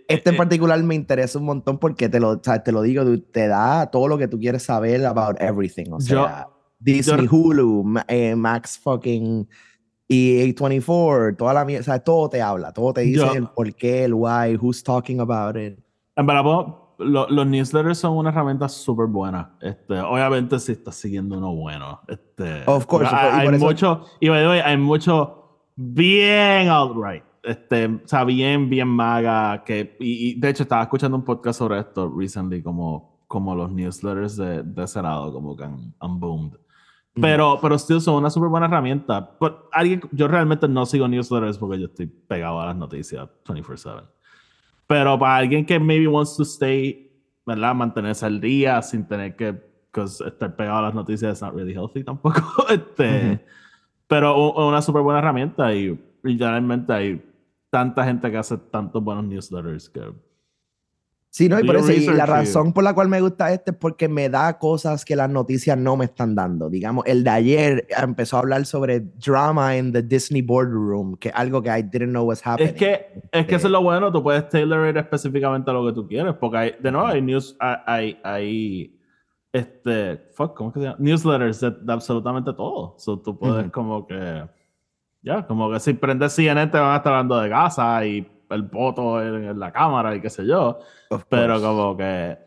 [0.07, 2.81] Este en eh, particular me interesa un montón porque te lo, o sea, te lo
[2.81, 5.91] digo, te da todo lo que tú quieres saber about everything.
[5.91, 6.47] O Yo- sea,
[6.79, 9.47] Disney, yo- Hulu, eh, Max fucking
[10.07, 13.47] y A24, toda la mierda, o sea, todo te habla, todo te dice Yo- el
[13.47, 15.79] por qué, el why, who's talking about it.
[16.15, 16.43] En verdad,
[16.99, 19.55] lo- los newsletters son una herramienta súper buena.
[19.61, 22.01] Este, obviamente, si estás siguiendo uno bueno.
[22.07, 26.67] Este, Of course, porque y hay, hay mucho, y by the way, hay mucho bien
[26.67, 27.23] outright.
[27.43, 29.63] Este, o sea, bien, bien maga.
[29.63, 33.71] Que, y, y, de hecho, estaba escuchando un podcast sobre esto recently, como, como los
[33.71, 36.53] newsletters de, de ese lado, como que han, han boomed.
[37.13, 39.35] Pero, pero still son una súper buena herramienta.
[39.39, 44.03] But alguien, yo realmente no sigo newsletters porque yo estoy pegado a las noticias 24/7.
[44.87, 47.11] Pero para alguien que maybe wants to stay,
[47.45, 47.75] ¿verdad?
[47.75, 49.61] Mantenerse al día sin tener que
[49.93, 52.41] estar pegado a las noticias es not really healthy tampoco.
[52.69, 53.39] este, Ujú.
[54.07, 57.21] Pero u- una súper buena herramienta y literalmente hay
[57.71, 60.13] tanta gente que hace tantos buenos newsletters que
[61.33, 63.77] Sí, no, y por eso, y la razón por la cual me gusta este es
[63.77, 66.69] porque me da cosas que las noticias no me están dando.
[66.69, 71.35] Digamos, el de ayer empezó a hablar sobre drama in the Disney boardroom, que es
[71.35, 72.71] algo que I didn't know was happening.
[72.71, 75.85] Es que, es que eso es lo bueno, tú puedes tailor it específicamente a lo
[75.85, 78.99] que tú quieres, porque hay, de nuevo hay news, hay, hay,
[79.53, 80.97] este, fuck, ¿cómo es que se llama?
[80.99, 82.95] Newsletters de, de absolutamente todo.
[82.97, 83.71] So, tú puedes Ujú.
[83.71, 84.43] como que,
[85.23, 88.63] ya, como que si prendes CNN te van a estar hablando de Gaza y el
[88.63, 90.79] voto en, en la cámara y qué sé yo,
[91.09, 91.65] Of pero course.
[91.65, 92.37] como que,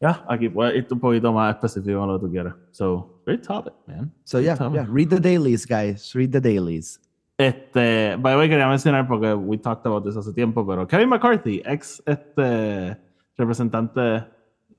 [0.00, 2.54] ya, aquí puedes irte un poquito más específico en lo que tú quieras.
[2.70, 4.12] So, great topic, man.
[4.24, 4.74] So Great yeah, topic.
[4.74, 6.14] yeah, read the dailies, guys.
[6.14, 7.00] Read the dailies.
[7.38, 11.10] Este, by the way, quería mencionar porque we talked about this hace tiempo, pero Kevin
[11.10, 12.96] McCarthy, ex este
[13.36, 14.24] representante,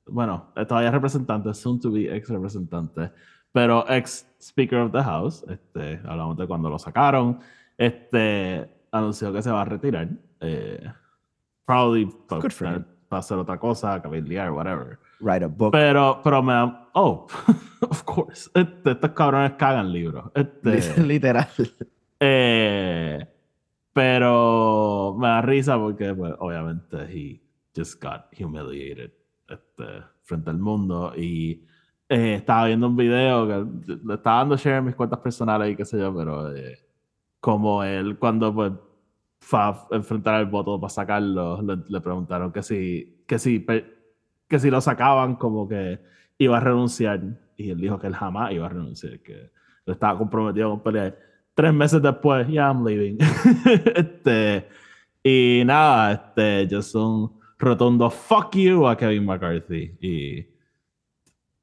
[0.08, 3.12] bueno, todavía representante, soon to be ex representante,
[3.52, 7.40] pero ex Speaker of the House, este, hablamos de cuando lo sacaron,
[7.78, 10.10] este, anunció que se va a retirar,
[10.42, 10.92] eh,
[11.66, 15.00] probably para, para hacer otra cosa, cabildear, whatever.
[15.20, 15.72] Write a book.
[15.72, 17.28] Pero, pero me da, oh,
[17.90, 20.32] of course, este, estos cabrones cagan libros.
[20.36, 21.48] Este, Literal.
[22.20, 23.28] eh,
[23.94, 27.42] pero me da risa porque, pues, obviamente, he
[27.76, 29.12] just got humiliated
[29.50, 31.14] este, frente al mundo.
[31.18, 31.66] Y
[32.10, 35.76] eh, estaba viendo un video que le estaba dando share en mis cuentas personales y
[35.76, 36.80] qué sé yo, pero eh,
[37.40, 38.72] como él, cuando pues,
[39.40, 43.66] fue a enfrentar el voto para sacarlo, le, le preguntaron que si, que, si,
[44.48, 46.00] que si lo sacaban, como que
[46.38, 47.22] iba a renunciar.
[47.58, 49.52] Y él dijo que él jamás iba a renunciar, que él
[49.86, 51.18] estaba comprometido con pelear
[51.58, 53.18] tres meses después, ya I'm leaving.
[53.96, 54.68] este,
[55.24, 59.98] y nada, este, yo soy un rotundo fuck you a Kevin McCarthy.
[60.00, 60.57] Y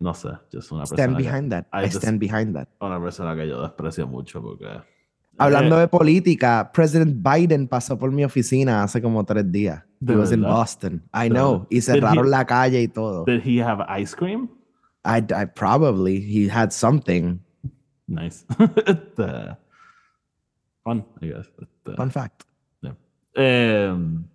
[0.05, 1.67] no sé, yo soy una Stand persona, que, behind that.
[1.73, 2.69] I stand behind that.
[2.79, 4.67] una persona que yo desprecio mucho porque...
[5.39, 9.83] Hablando eh, de política, President Biden pasó por mi oficina hace como tres días.
[9.99, 10.43] ¿De He was in?
[10.43, 11.03] Boston.
[11.15, 11.67] I ¿De know.
[11.71, 13.25] Y cerraron he- la calle y todo.
[13.25, 14.51] Did he have ice cream?
[15.07, 17.41] I, I probably he had something.
[18.07, 18.45] Nice.
[18.87, 19.57] este,
[20.85, 21.51] fun, I guess.
[21.59, 22.45] Este, Fun fact.
[23.37, 24.27] Um,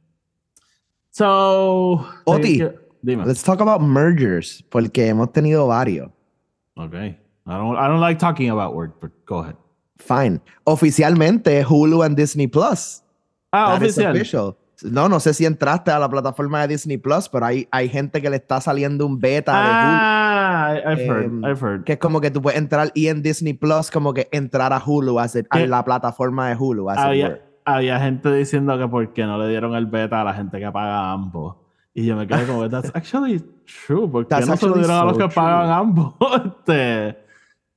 [1.12, 2.06] so...
[2.26, 2.60] Oti.
[3.02, 3.26] Dime.
[3.26, 6.10] Let's talk about mergers, porque hemos tenido varios.
[6.76, 7.18] Okay.
[7.46, 9.56] I don't, I don't like talking about work, but go ahead.
[9.98, 10.42] Fine.
[10.66, 13.04] Oficialmente, Hulu and Disney Plus.
[13.52, 14.12] Ah, That oficial.
[14.12, 14.58] official.
[14.84, 18.22] No, no sé si entraste a la plataforma de Disney Plus, pero hay, hay gente
[18.22, 21.84] que le está saliendo un beta Ah, I- I've heard, Em, I've de Hulu, heard.
[21.84, 24.82] que es como que tú puedes entrar y en Disney Plus como que entrar a
[24.86, 26.90] Hulu, a Que- la plataforma de Hulu.
[26.92, 30.60] Había, había gente diciendo que por qué no le dieron el beta a la gente
[30.60, 31.58] que paga ambos.
[31.94, 33.40] Y yo me quedé como, that's actually
[33.86, 34.10] true.
[34.10, 35.74] ¿Por qué That's no se lo dieron a los so que pagan true.
[35.74, 36.14] ambos?
[36.46, 37.18] Este,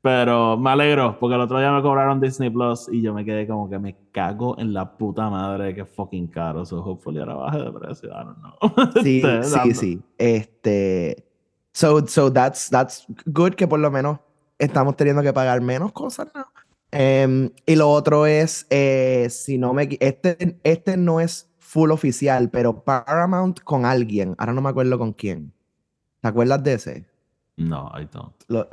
[0.02, 3.46] pero me alegro, porque el otro día me cobraron Disney Plus y yo me quedé
[3.46, 6.66] como que me cago en la puta madre que fucking caro.
[6.66, 8.10] So hopefully ahora baje de precio.
[8.10, 9.02] I don't know.
[9.02, 10.02] Sí, Este, sí, sí.
[10.18, 11.24] Este,
[11.72, 14.18] so, so that's, that's good que por lo menos
[14.58, 16.46] estamos teniendo que pagar menos cosas, ¿no?
[16.90, 22.50] Em, y lo otro es, eh, si no me, este, este no es full oficial,
[22.50, 25.52] pero Paramount con alguien, ahora no me acuerdo con quién.
[26.20, 27.06] ¿Te acuerdas de ese?
[27.56, 28.34] No, I don't.
[28.48, 28.68] Lo-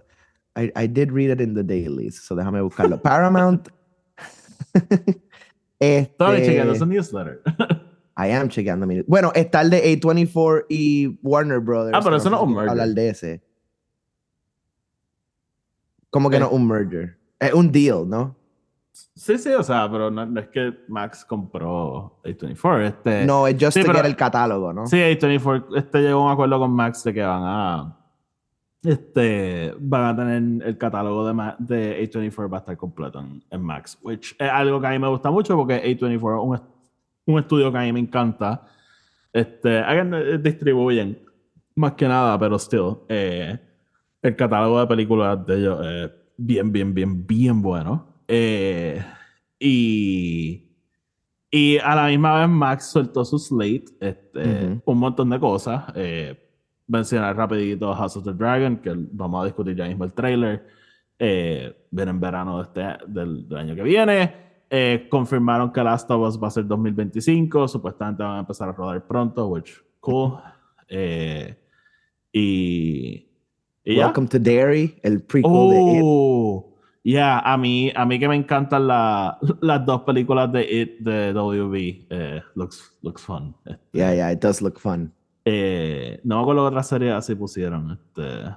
[0.57, 3.01] I, I did read it in the dailies, so déjame buscarlo.
[3.01, 3.69] Paramount.
[5.81, 7.41] Este, chequeando ese newsletter.
[8.17, 8.85] I am chequeando.
[8.85, 11.95] mi- Bueno, está el de A24 y Warner Brothers.
[11.97, 12.69] Ah, pero eso no es un merger.
[12.71, 13.41] Hablar de ese.
[16.09, 16.39] ¿Cómo que Eh.
[16.41, 17.17] no un merger?
[17.39, 18.35] Es un deal, ¿no?
[19.15, 22.81] Sí, sí, o sea, pero no, no es que Max compró A24.
[22.87, 24.87] Este, No, es just sí, pero- el catálogo, ¿no?
[24.87, 27.95] Sí, A24 este, llegó a un acuerdo con Max de que van a.
[28.81, 33.61] Este, van a tener el catálogo de, de A24 va a estar completo en, en
[33.61, 36.61] Max, which es algo que a mí me gusta mucho porque A24 es un,
[37.33, 38.65] un estudio que a mí me encanta.
[39.33, 41.19] Este, eh, distribuyen
[41.75, 43.59] más que nada, pero still, eh,
[44.21, 48.08] el catálogo de películas de ellos es bien, bien, bien, bien bueno.
[48.31, 49.03] Eh,
[49.59, 50.63] y,
[51.49, 54.81] y a la misma vez Max soltó su slate, este, Ujú.
[54.85, 55.85] un montón de cosas.
[55.95, 56.37] Eh,
[56.87, 60.65] mencionar rapidito House of the Dragon, que vamos a discutir ya mismo el trailer.
[61.17, 64.33] Eh, viene en verano de este, del, del año que viene.
[64.69, 67.67] Eh, confirmaron que Last of Us va a ser 2025.
[67.67, 70.37] Supuestamente van a empezar a rodar pronto, which cool.
[70.87, 71.55] Eh,
[72.31, 73.27] y,
[73.83, 74.05] y ya.
[74.05, 76.68] Welcome to Dairy, el prequel de It.
[77.11, 81.33] Yeah, a mí, a mí que me encantan la- las dos películas de It de
[81.33, 82.05] WB.
[82.09, 83.55] Eh, looks, looks fun.
[83.65, 85.11] Este, Yeah, yeah, it does look fun.
[85.45, 87.91] eh, no me acuerdo qué otra serie así pusieron.
[87.91, 88.53] Este,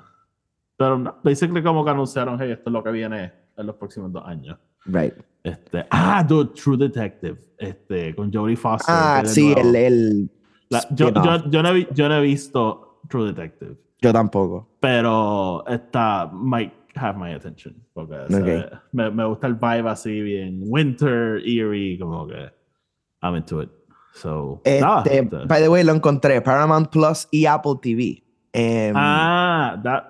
[0.77, 4.13] pero no, basically como que anunciaron, hey, esto es lo que viene en los próximos
[4.13, 4.59] dos años.
[4.85, 5.15] Right.
[5.43, 7.39] Este, ah, dude, True Detective.
[7.57, 8.95] Este, con Jodie Foster.
[8.95, 10.31] Ah, sí, nuevo- el, el
[10.69, 14.69] La- yo, yo, yo, no he, yo no he visto True Detective, Yo tampoco.
[14.81, 17.75] pero está, might have my attention.
[17.95, 22.51] Porque o sea, me, me gusta el vibe así bien winter, eerie, como que
[23.23, 23.71] I'm into it.
[24.15, 25.37] So, nada, Este, este.
[25.47, 26.41] by the way, lo encontré.
[26.43, 28.23] Paramount Plus y Apple TV.
[28.53, 30.05] Em, ah, that,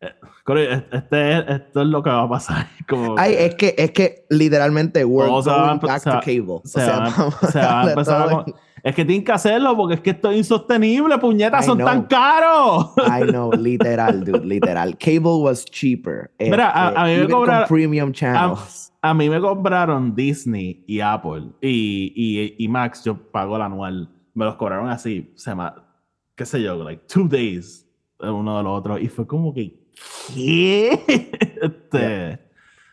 [0.00, 2.66] este, es- esto es lo que va a pasar.
[2.88, 6.46] Como ay, que es que, es que literalmente we're going back to va- cable.
[6.48, 8.54] O se sea, van- vamos se van a empezar a con-
[8.88, 12.06] es que tienen que hacerlo porque es que esto es insostenible, puñetas, I son tan
[12.06, 12.08] know.
[12.08, 12.92] caros.
[12.98, 14.96] I know, literal, dude, literal.
[14.98, 16.30] Cable was cheaper.
[16.38, 18.92] Mira, a- a mí me even con cobraron- premium A, channels.
[19.02, 24.08] a mí me compraron Disney y Apple y, y, y Max, yo pago el anual.
[24.34, 25.84] Me los cobraron así, se llama,
[26.36, 27.86] qué sé yo, like two days,
[28.20, 28.98] el uno del otro.
[28.98, 29.78] Y fue como que,
[30.34, 31.00] ¿qué?
[31.60, 32.38] Este,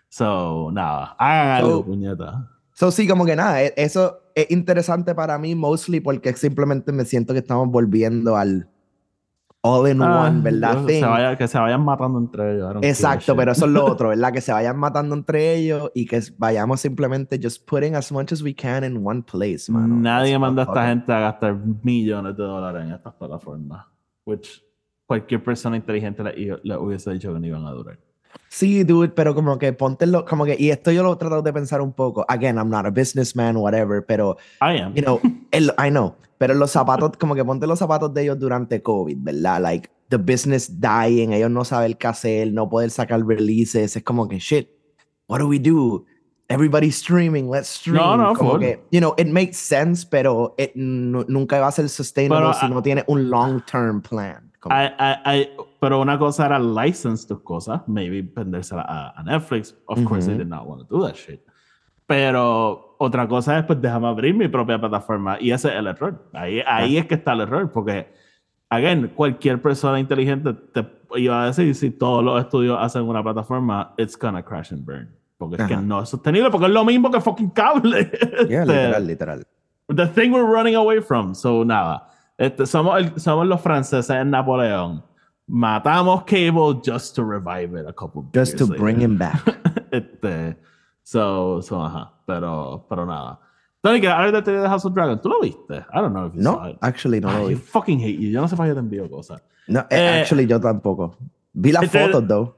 [0.10, 2.52] So, nada, hagan algo, So- puñeta.
[2.78, 7.06] So, sí, como que nada, e- eso es interesante para mí, mostly porque simplemente me
[7.06, 8.70] siento que estamos volviendo al
[9.62, 10.74] all-in-one, Ah, ¿verdad?
[10.82, 11.00] yo- Thing.
[11.00, 12.76] se vaya- que se vayan matando entre ellos.
[12.82, 14.32] Exacto, pero eso es lo otro, ¿verdad?
[14.34, 18.42] Que se vayan matando entre ellos y que vayamos simplemente just putting as much as
[18.44, 19.96] we can in one place, mano.
[19.96, 23.86] Nadie That's manda a esta gente a gastar millones de dólares en estas plataformas.
[24.26, 24.62] Which
[25.08, 27.98] cualquier persona inteligente le, le hubiese dicho que no iban a durar.
[28.50, 31.52] Sí, dude, pero como que póntelo, como que, y esto yo lo he tratado de
[31.52, 32.26] pensar un poco.
[32.30, 34.94] Again, I'm not a businessman, whatever, pero, I am.
[34.94, 35.20] you know,
[35.52, 39.18] el- I know, pero los zapatos, como que ponte los zapatos de ellos durante COVID,
[39.20, 39.62] ¿verdad?
[39.62, 44.28] Like, the business dying, ellos no saben qué hacer, no poder sacar releases, es como
[44.28, 44.70] que, shit,
[45.28, 46.06] what do we do?
[46.48, 47.98] Everybody's streaming, let's stream.
[47.98, 51.72] No, no, como que, you know, it makes sense, pero it nu- nunca va a
[51.72, 54.52] ser sustainable Pero, si ah, no tiene un long-term plan.
[54.60, 55.50] Como- I- I- I-
[55.86, 59.76] pero una cosa era license tus cosas, maybe vendérsela a, a Netflix.
[59.86, 61.42] Of course, they did not want to do that shit.
[62.08, 65.38] Pero otra cosa es, pues déjame abrir mi propia plataforma.
[65.40, 66.30] Y ese es el error.
[66.34, 68.08] Ahí, ahí es que está el error, porque,
[68.70, 73.94] again, cualquier persona inteligente te iba a decir, si todos los estudios hacen una plataforma,
[73.98, 75.10] it's gonna crash and burn.
[75.38, 78.10] Porque es que no es sostenible, porque es lo mismo que fucking cable.
[78.50, 79.48] Yeah, Este, literal, literal.
[79.94, 81.36] The thing we're running away from.
[81.36, 82.08] So, nada.
[82.38, 85.04] Este, somos, el- somos los franceses en Napoleón.
[85.48, 89.06] Matamos Cable just to revive it a couple Just to years bring later.
[89.06, 89.42] him back.
[89.92, 90.56] este,
[91.04, 92.12] so, so, ajá.
[92.26, 93.40] Pero, pero nada.
[93.84, 95.86] Tony, que de teoría de House of Dragon, ¿tú lo viste?
[95.94, 96.78] I don't know if you saw No, it.
[96.82, 97.54] actually no lo Ay, vi.
[97.54, 98.30] I fucking hate you.
[98.32, 99.42] Yo no sé para qué te envío cosas.
[99.68, 101.16] No, eh, Eh, actually yo tampoco.
[101.54, 102.56] Vi las fotos, though.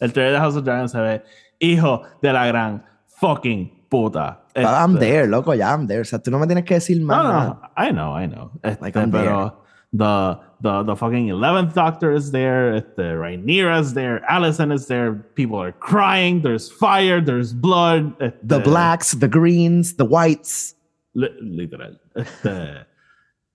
[0.00, 1.22] El trailer de House of Dragon se ve
[1.58, 4.40] hijo de la gran fucking puta.
[4.54, 6.00] But I'm Este, there, loco, ya I'm there.
[6.00, 7.60] O sea, tú no me tienes que decir más No, nada.
[7.76, 8.50] no, I know, I know.
[8.62, 13.94] Este, Like, I'm pero the, the, the fucking 11th Doctor is there, este, Rhaenyra is
[13.94, 18.12] there, Allison is there, people are crying, there's fire, there's blood.
[18.22, 20.74] Uh, the este, blacks, the greens, the whites.
[21.14, 21.96] li- literal.
[22.16, 22.86] Este,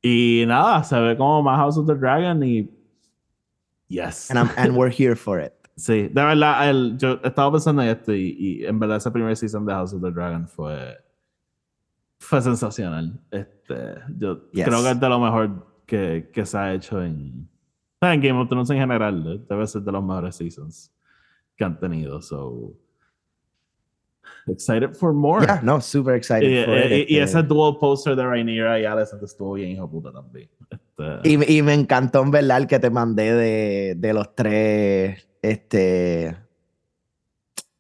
[0.04, 2.68] y nada, se ve como más House of the Dragon y...
[3.88, 4.30] Yes.
[4.30, 5.54] And, I'm, and we're here for it.
[5.78, 9.36] Sí, de verdad, el, yo estaba pensando en esto y, y en verdad ese primer
[9.36, 10.98] season de House of the Dragon fue,
[12.18, 13.20] fue sensacional.
[13.30, 14.66] Este, yo Yes.
[14.66, 17.48] creo que es de lo mejor que, que se ha hecho en,
[18.02, 19.24] en Game of Thrones en general.
[19.28, 20.92] eh, Debe ser de los mejores seasons
[21.56, 22.22] que han tenido.
[22.22, 22.74] So,
[24.48, 25.46] excited for more.
[25.46, 26.92] Yeah, no, super excited y, for it.
[27.10, 27.40] y- y este.
[27.40, 30.50] ese dual poster de Rhaenyra y Alicent estuvo bien hijo puta también.
[30.70, 34.36] Este, Y, me- y me encantó en verdad el que te mandé de, de los
[34.36, 36.36] tres, este,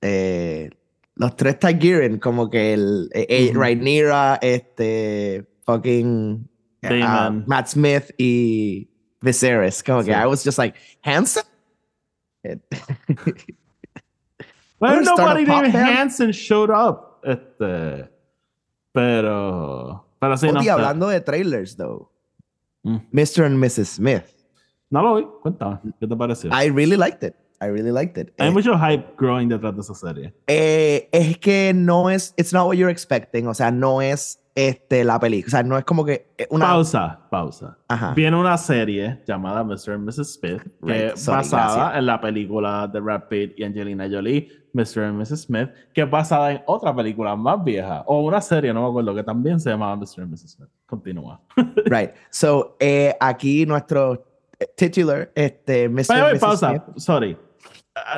[0.01, 0.69] eh,
[1.15, 3.59] los tres Targaryen, como que el, eh, eh, Ujú.
[3.61, 6.47] Rhaenyra, este, fucking
[6.89, 7.43] Daemon.
[7.47, 8.87] Matt Smith y
[9.21, 11.43] Viserys, como que I was just like, Hanson?
[12.43, 12.59] Well,
[14.79, 15.73] Wanna start a nobody named?
[15.73, 17.21] Hanson showed up.
[17.25, 18.07] Este,
[18.93, 22.11] pero, pero sí, no, hablando de trailers, though,
[22.85, 23.01] Mm.
[23.11, 23.45] Mr.
[23.47, 23.87] and Mrs.
[23.95, 24.31] Smith,
[24.91, 25.25] no lo vi.
[25.41, 26.51] Cuéntame, ¿qué te pareció?
[26.53, 27.35] I really liked it.
[27.59, 28.31] I really liked it.
[28.37, 30.33] Hay Eh, mucho hype growing detrás de esa serie.
[30.45, 35.03] Eh, es que no es, it's not what you're expecting, o sea, no es este,
[35.03, 36.67] la película, o sea, no es como que eh, una...
[36.67, 37.77] Pausa, pausa.
[37.89, 38.13] Ajá.
[38.13, 39.91] Viene una serie llamada Mr.
[39.91, 40.35] and Mrs.
[40.35, 41.99] Smith, que es basada gracias.
[41.99, 45.03] en la película de Brad Pitt y Angelina Jolie, Mr.
[45.03, 45.41] and Mrs.
[45.41, 49.13] Smith, que es basada en otra película más vieja, o una serie, no me acuerdo,
[49.13, 50.21] que también se llamaba Mr.
[50.21, 50.51] and Mrs.
[50.51, 50.69] Smith.
[50.85, 51.41] Continúa.
[51.87, 52.11] Right.
[52.29, 54.25] So, eh, aquí nuestro
[54.75, 56.07] titular, este, Mr.
[56.07, 56.39] Vaya, and Mrs.
[56.39, 56.97] pausa, Smith.
[56.97, 57.37] sorry.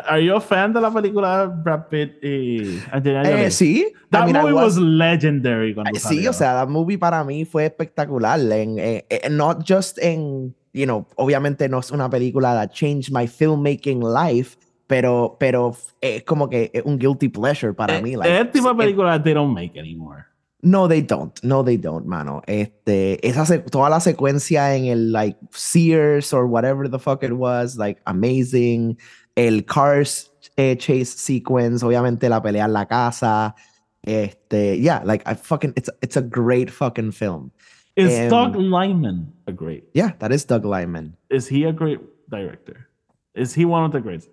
[0.07, 3.45] Are you a fan de la película Brad Pitt y Angelina Jolie?
[3.45, 3.85] Eh, sí.
[4.09, 7.23] That I mean, movie was- was legendary cuando Eh, Sí, o sea, that movie para
[7.23, 8.39] mí fue espectacular.
[8.39, 13.11] En, eh, eh, not just en, you know, obviamente no es una película that changed
[13.13, 14.57] my filmmaking life,
[14.87, 18.11] pero, pero es como que es un guilty pleasure para Eh, mí.
[18.13, 20.23] es like, el tipo de película they don't make anymore.
[20.63, 21.37] No, they don't.
[21.43, 22.41] No, they don't, mano.
[22.47, 27.77] Este, esa toda la secuencia en el like Sears or whatever the fuck it was,
[27.77, 28.97] like amazing.
[29.37, 33.55] El Cars eh, chase sequence, obviamente la pelea en la casa.
[34.03, 37.51] Este, yeah, like I fucking, it's it's a great fucking film.
[37.95, 39.83] Is Um, Doug Lyman a great?
[39.93, 41.15] Yeah, that is Doug Lyman.
[41.29, 42.87] Is he a great director?
[43.35, 44.27] Is he one of the greats?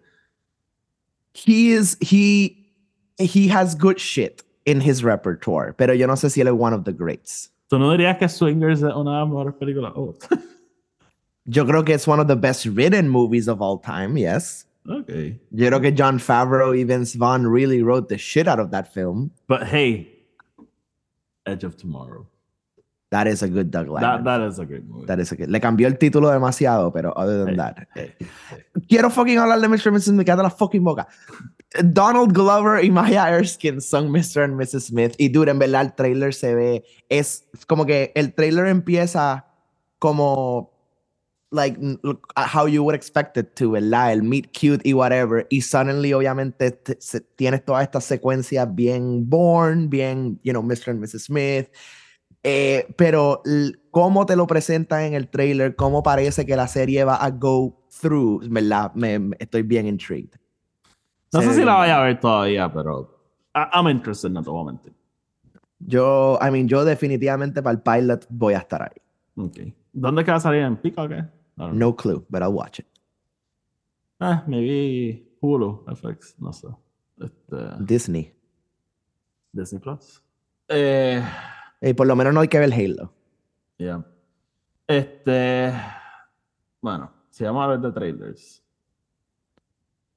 [1.34, 2.56] He is he
[3.18, 6.72] he has good shit in his repertoire, pero yo no sé si él es one
[6.72, 7.50] of the greats.
[7.70, 9.92] ¿Tú no dirías que Swingers es una de las mejores películas?
[9.96, 10.14] Oh,
[11.46, 14.64] Yo creo que es one of the best written movies of all time, yes.
[14.88, 15.40] Okay.
[15.50, 18.92] Yo creo que John Favreau y Vince Vaughn really wrote the shit out of that
[18.92, 19.30] film.
[19.48, 20.26] But hey,
[21.46, 22.26] Edge of Tomorrow.
[23.10, 24.24] That is a good Doug That, Lyman.
[24.24, 25.06] that is a great movie.
[25.06, 27.88] That is a good- Le cambió el título demasiado, pero other than Hey, that.
[27.94, 28.14] hey,
[28.50, 28.58] hey.
[28.88, 29.86] Quiero fucking hablar de Mr.
[29.88, 30.14] and Mrs.
[30.14, 31.06] Me queda la fucking boca.
[31.92, 34.42] Donald Glover y Maya Erskine son Mr.
[34.44, 34.86] and Mrs.
[34.86, 35.14] Smith.
[35.18, 36.84] Y dude, en verdad el trailer se ve.
[37.08, 39.46] Es como que el trailer empieza
[40.00, 40.73] como.
[41.54, 44.12] Like uh, how you would expect it to, ¿verdad?
[44.12, 45.46] El meet cute y whatever.
[45.50, 50.88] Y suddenly, obviamente, te- se- tienes toda esta secuencia bien born, bien, you know, Mr.
[50.90, 51.26] and Mrs.
[51.26, 51.68] Smith.
[52.42, 53.40] Eh, pero
[53.92, 57.86] cómo te lo presentan en el trailer, cómo parece que la serie va a go
[58.02, 58.92] through, ¿verdad?
[58.94, 60.34] Me, me- estoy bien intrigued.
[61.32, 61.76] No sé si la bien.
[61.76, 63.16] vaya a ver todavía, pero
[63.54, 64.92] I- I'm interested, no te voy a mentir.
[65.78, 69.00] Yo, I mean, yo definitivamente para el pilot voy a estar ahí.
[69.46, 69.72] Okay.
[69.92, 70.62] ¿Dónde que va a salir?
[70.62, 71.24] ¿En Pico o qué?
[71.56, 71.70] I.
[71.72, 72.86] No clue, but I'll watch it.
[74.20, 76.68] Ah, maybe Hulu, FX, no sé.
[77.20, 78.32] Este, Disney.
[79.52, 80.22] Disney Plus.
[80.68, 81.22] Eh,
[81.80, 83.12] Y por lo menos no hay que ver Halo.
[83.78, 84.04] yeah.
[84.86, 85.72] Este,
[86.80, 88.62] bueno, si vamos a hablar de trailers.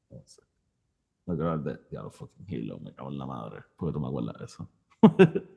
[0.10, 0.42] No sé.
[1.26, 4.08] No quiero hablar de Diablo fucking Halo, me cago en la madre, porque tú me
[4.08, 4.70] acuerdas de eso.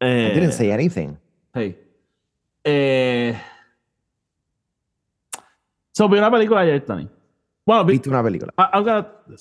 [0.00, 1.16] I eh, didn't say anything.
[1.54, 1.78] Hey.
[2.64, 3.34] Eh,
[5.94, 7.08] so, vi una película ayer, Tony.
[7.64, 8.52] Bueno, vi, Viste una película.
[8.58, 9.34] I-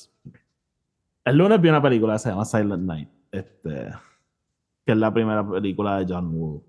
[1.26, 3.89] el lunes vi una película que se llama Silent Night, este,
[4.86, 6.64] que es la primera película de John Woo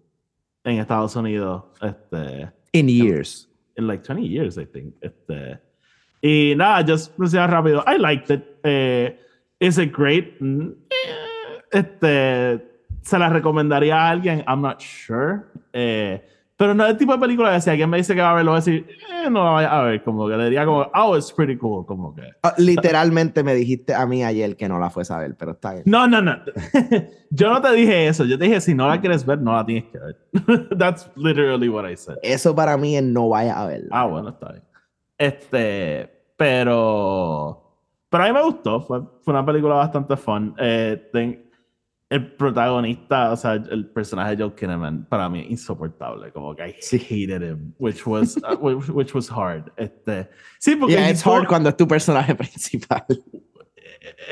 [0.65, 3.51] en Estados Unidos, este, In years.
[3.77, 4.95] in like 20 years, I think.
[5.01, 5.61] Este,
[6.23, 8.43] y nada, just decía rápido, I liked it.
[8.63, 9.19] Eh,
[9.59, 10.41] is it great?
[10.41, 12.71] Mm, eh, Este,
[13.03, 15.43] se la recomendaría a alguien, I'm not sure.
[15.73, 16.25] Eh,
[16.57, 18.35] pero no es el tipo de película que si alguien me dice que va a
[18.35, 20.89] verlo, voy a decir, eh, no la vaya a ver, como que le diría como,
[20.95, 22.23] oh, it's pretty cool, como que.
[22.43, 25.73] Ah, literalmente me dijiste a mí ayer que no la fuese a ver, pero está
[25.73, 25.83] bien.
[25.87, 26.37] No, no, no.
[27.31, 28.25] yo no te dije eso.
[28.25, 30.69] Yo te dije, si no la quieres ver, no la tienes que ver.
[30.79, 32.17] That's literally what I said.
[32.23, 33.89] Eso para mí es no vaya a verla.
[33.91, 34.63] Ah, bueno, está bien.
[35.19, 37.61] Este, pero.
[38.11, 38.81] Pero a mí me gustó.
[38.81, 40.55] Fue, fue una película bastante fun.
[40.59, 41.44] Eh, ten-
[42.11, 46.31] el protagonista, o sea, el personaje de Joe Kinnaman, para mí es insoportable.
[46.33, 49.71] Como que I hated him, which was, uh, which, which was hard.
[49.77, 50.29] Este,
[50.61, 53.05] sí, porque Yeah, it's hard go- cuando es tu personaje principal.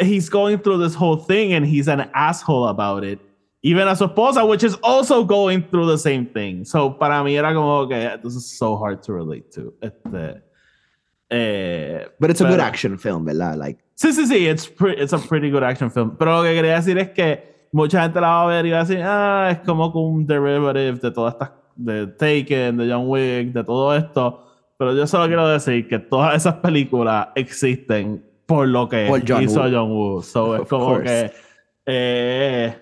[0.01, 3.19] he's going through this whole thing and he's an asshole about it.
[3.65, 6.65] Even a su esposa, which is also going through the same thing.
[6.65, 9.73] So, para mí era como que this is so hard to relate to.
[9.81, 10.43] Este,
[11.31, 13.57] eh, But it's a good pero- action film, ¿verdad?
[13.57, 16.17] Like, Sí, sí, sí, it's, pre- it's a pretty good action film.
[16.19, 18.79] Pero lo que quería decir es que mucha gente la va a ver y va
[18.81, 23.53] a decir, ah, es como un derivative de todas estas, de Taken, de John Wick,
[23.53, 24.45] de todo esto.
[24.79, 29.43] Pero yo solo quiero decir que todas esas películas existen por lo que Por John
[29.43, 29.71] hizo Woo.
[29.73, 30.23] John Woo.
[30.23, 31.31] So es como que
[31.87, 32.77] eh,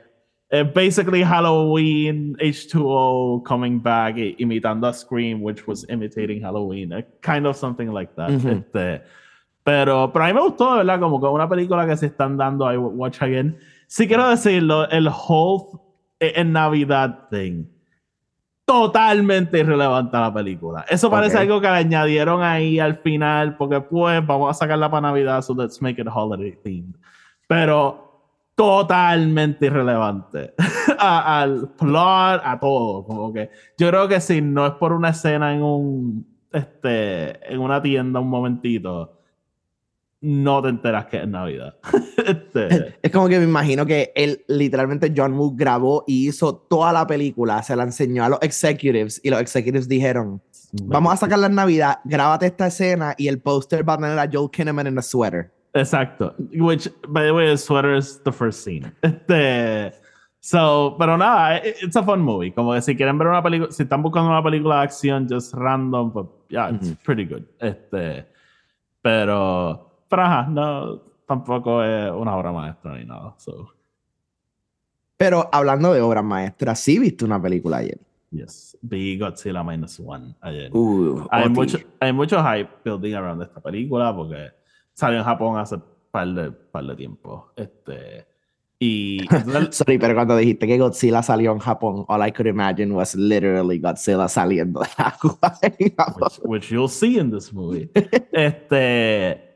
[0.48, 6.92] es basically Halloween H2O coming back i- imitando a Scream, which was imitating Halloween.
[6.92, 8.30] eh, Kind of something like that.
[8.30, 8.48] Ujú.
[8.48, 9.02] Este,
[9.62, 12.72] pero, pero a mí me gustó, verdad, como que una película que se están dando
[12.72, 13.56] I Watch Again.
[13.92, 15.80] Sí quiero decirlo, el whole
[16.20, 17.64] en Navidad thing.
[18.64, 20.84] Totalmente irrelevante a la película.
[20.88, 25.08] Eso parece algo que le añadieron ahí al final, porque pues vamos a sacarla para
[25.08, 26.94] Navidad, so let's make it holiday themed.
[27.48, 28.06] Pero
[28.54, 30.54] totalmente irrelevante
[31.00, 33.02] a- al plot, a todo.
[33.04, 37.58] Como que yo creo que si no es por una escena en un este en
[37.60, 39.19] una tienda un momentito,
[40.22, 41.76] no te enteras que es Navidad.
[42.26, 46.92] Este, Es como que me imagino que él, literalmente, John Woo grabó y hizo toda
[46.92, 50.42] la película, se la enseñó a los executives y los executives dijeron,
[50.84, 54.28] vamos a sacarla en Navidad, grábate esta escena y el póster va a tener a
[54.30, 55.50] Joel Kinnaman en a sweater.
[55.72, 56.34] Exacto.
[56.52, 58.92] Which, by the way, the sweater is the first scene.
[59.02, 59.92] Este,
[60.40, 62.52] so, pero nada, it- it's a fun movie.
[62.52, 65.54] Como que si quieren ver una película, si están buscando una película de acción just
[65.54, 66.96] random, pues, yeah, it's Ujú.
[67.04, 67.42] pretty good.
[67.60, 68.26] Este,
[69.00, 73.34] pero, pero ajá, no, tampoco es una obra maestra ni nada.
[73.38, 73.72] So,
[75.16, 77.98] Pero hablando de obras maestras, sí viste una película ayer.
[78.30, 78.76] yes.
[78.82, 80.70] Vi Godzilla Minus One ayer.
[80.74, 84.48] Uh, hay, mucho, hay mucho hype building around esta película porque
[84.92, 85.76] salió en Japón hace
[86.10, 87.52] par de, par de tiempo.
[87.54, 88.26] Este,
[88.80, 89.20] y
[89.70, 93.78] Sorry, pero cuando dijiste que Godzilla salió en Japón, all I could imagine was literally
[93.78, 96.22] Godzilla saliendo de agua en Japón.
[96.22, 97.90] which, which you'll see in this movie.
[98.32, 99.49] este,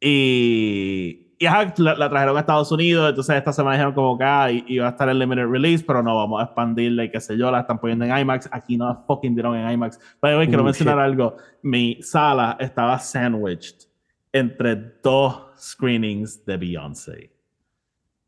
[0.00, 4.24] y, y ajá, la, la trajeron a Estados Unidos, entonces esta semana dijeron como que
[4.24, 7.36] ah, iba a estar en limited release, pero no, vamos a expandirla y qué sé
[7.36, 8.48] yo, la están poniendo en IMAX.
[8.52, 9.98] Aquí no la fucking dieron en IMAX.
[10.20, 11.36] By the way, quiero mencionar algo.
[11.62, 13.86] Mi sala estaba sandwiched
[14.32, 17.30] entre dos screenings de Beyoncé.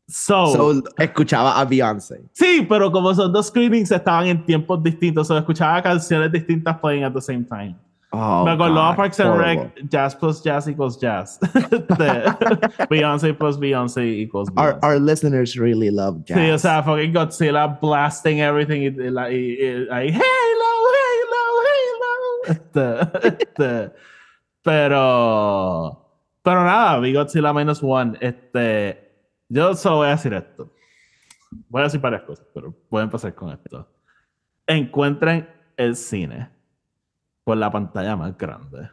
[0.07, 2.23] So, So, escuchaba a Beyoncé.
[2.33, 7.05] sí, pero como son dos screenings, estaban en tiempos distintos, o escuchaba canciones distintas playing
[7.05, 7.75] at the same time.
[8.15, 9.39] Oh, Me acordó a Parks and.
[9.39, 11.39] Rec, Jazz plus Jazz equals Jazz.
[12.89, 14.83] Beyoncé plus Beyoncé equals Our, Beyoncé.
[14.83, 16.37] our listeners really love jazz.
[16.37, 20.21] Sí, o sea, fucking Godzilla blasting everything y, y, la- y- y- ahí, Halo,
[20.93, 22.43] Halo, Halo.
[22.45, 23.91] Este, este,
[24.61, 26.09] pero,
[26.43, 28.17] pero nada, vi Godzilla Minus One.
[28.19, 29.11] Este,
[29.49, 30.71] yo solo voy a decir esto.
[31.69, 33.87] Voy a decir varias cosas, pero voy a empezar con esto.
[34.67, 35.47] Encuentren
[35.77, 36.49] el cine
[37.43, 38.89] por la pantalla más grande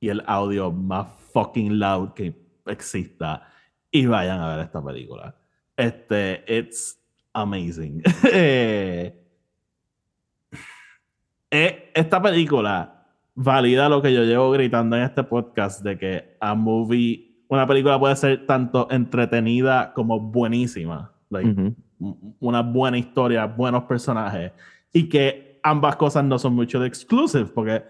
[0.00, 2.34] y el audio más fucking loud que
[2.66, 3.42] exista
[3.90, 5.34] y vayan a ver esta película.
[5.76, 6.98] Este, it's
[7.32, 8.02] amazing.
[8.32, 9.18] Eh,
[11.50, 16.54] eh, esta película valida lo que yo llevo gritando en este podcast de que a
[16.54, 21.12] movie, una película puede ser tanto entretenida como buenísima.
[21.30, 21.74] Like, Ujú.
[22.00, 24.52] m- una buena historia, buenos personajes
[24.92, 27.82] y que ambas cosas no son mucho de exclusive porque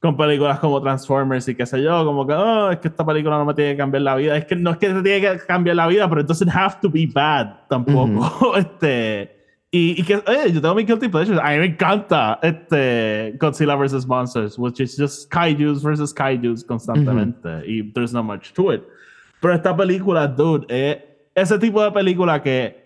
[0.00, 3.36] con películas como Transformers y qué sé yo, como que "Oh, es que esta película
[3.36, 5.38] no me tiene que cambiar la vida, es que no es que te tiene que
[5.46, 8.56] cambiar la vida, pero it doesn't have to be bad tampoco.
[8.56, 9.40] este
[9.72, 11.38] y, y que, oye, yo tengo mi guilty pleasures.
[11.40, 14.04] A mí me encanta este Godzilla vs.
[14.04, 17.62] Monsters, which is just kaijus versus kaijus constantemente.
[17.68, 18.82] Y there's not much to it.
[19.40, 20.98] Pero esta película, dude, es
[21.36, 22.79] ese tipo de película que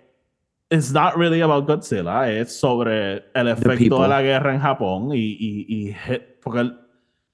[0.75, 5.19] it's not really about Godzilla, es sobre el efecto de la guerra en Japón y,
[5.19, 5.97] y, y
[6.43, 6.79] porque el-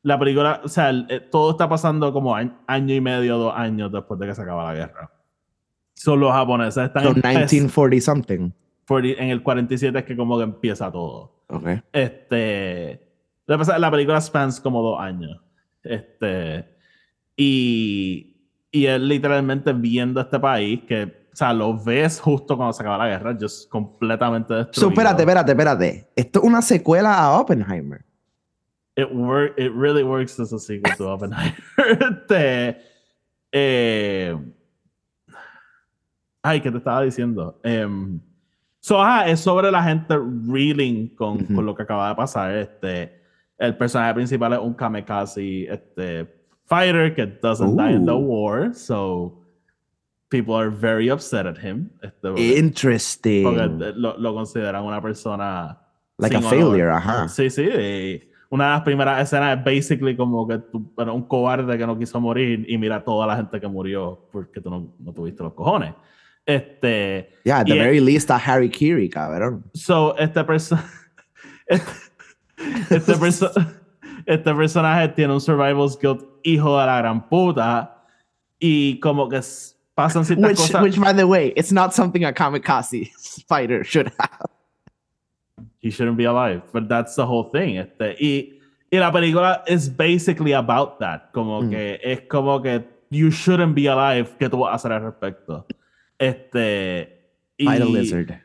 [0.02, 3.52] la película, o sea, el- eh, todo está pasando como año, año y medio, dos
[3.54, 5.10] años después de que se acaba la guerra.
[5.94, 8.50] Son los japoneses están So, en, pes- 1940 something.
[8.88, 11.44] 40 en el 47 es que como que empieza todo.
[11.48, 11.82] Okay.
[11.92, 13.06] Este.
[13.46, 15.38] La película spans como dos años.
[15.82, 16.64] Este.
[17.36, 18.36] Y.
[18.72, 21.19] Y es literalmente viendo este país que.
[21.40, 24.90] O sea, lo ves justo cuando se acaba la guerra, just completamente So, destruido.
[24.90, 26.08] espérate, espérate, espérate.
[26.14, 28.04] Esto es una secuela a Oppenheimer.
[28.94, 31.56] It, work, it really works as a sequel to Oppenheimer.
[31.98, 32.76] este.
[33.52, 34.36] Eh,
[36.42, 37.58] ay, ¿qué te estaba diciendo?
[37.62, 38.20] Em,
[38.80, 42.54] so, ajá, es sobre la gente reeling con, con lo que acaba de pasar.
[42.54, 43.18] Este,
[43.56, 46.26] el personaje principal es un kamikaze este,
[46.66, 48.26] fighter que doesn't die in the Ooh.
[48.26, 48.74] war.
[48.74, 49.39] So,
[50.30, 51.90] people are very upset at him.
[52.02, 53.44] Este, Interesting.
[53.44, 55.78] porque lo, lo consideran una persona
[56.18, 56.50] Like a honor.
[56.50, 57.28] failure, ajá.
[57.28, 57.68] Sí, sí.
[58.50, 61.96] una de las primeras escenas es basically como que tú eres un cobarde que no
[61.98, 65.42] quiso morir y mira a toda la gente que murió porque tú no, no tuviste
[65.42, 65.94] los cojones.
[66.46, 69.64] Este, Yeah, at the y- very least a Harry Kiri, cabrón.
[69.74, 70.84] so este persona
[71.66, 71.84] este,
[72.90, 73.52] este, perso-
[74.26, 78.04] este personaje tiene un survival guilt hijo de la gran puta
[78.58, 80.82] y como que s- pasan ciertas Which, cosas.
[80.82, 83.10] which, by the way, it's not something a kamikaze
[83.48, 84.48] fighter should have.
[85.82, 86.62] he shouldn't be alive.
[86.72, 87.76] But that's the whole thing.
[87.78, 91.32] Este, y, y la película is basically about that.
[91.32, 91.70] Como Mm.
[91.70, 94.28] que es como que you shouldn't be alive.
[94.38, 95.66] ¿Qué tú vas a hacer al respecto?
[96.18, 97.18] Este.
[97.56, 98.40] Y, Fight a lizard.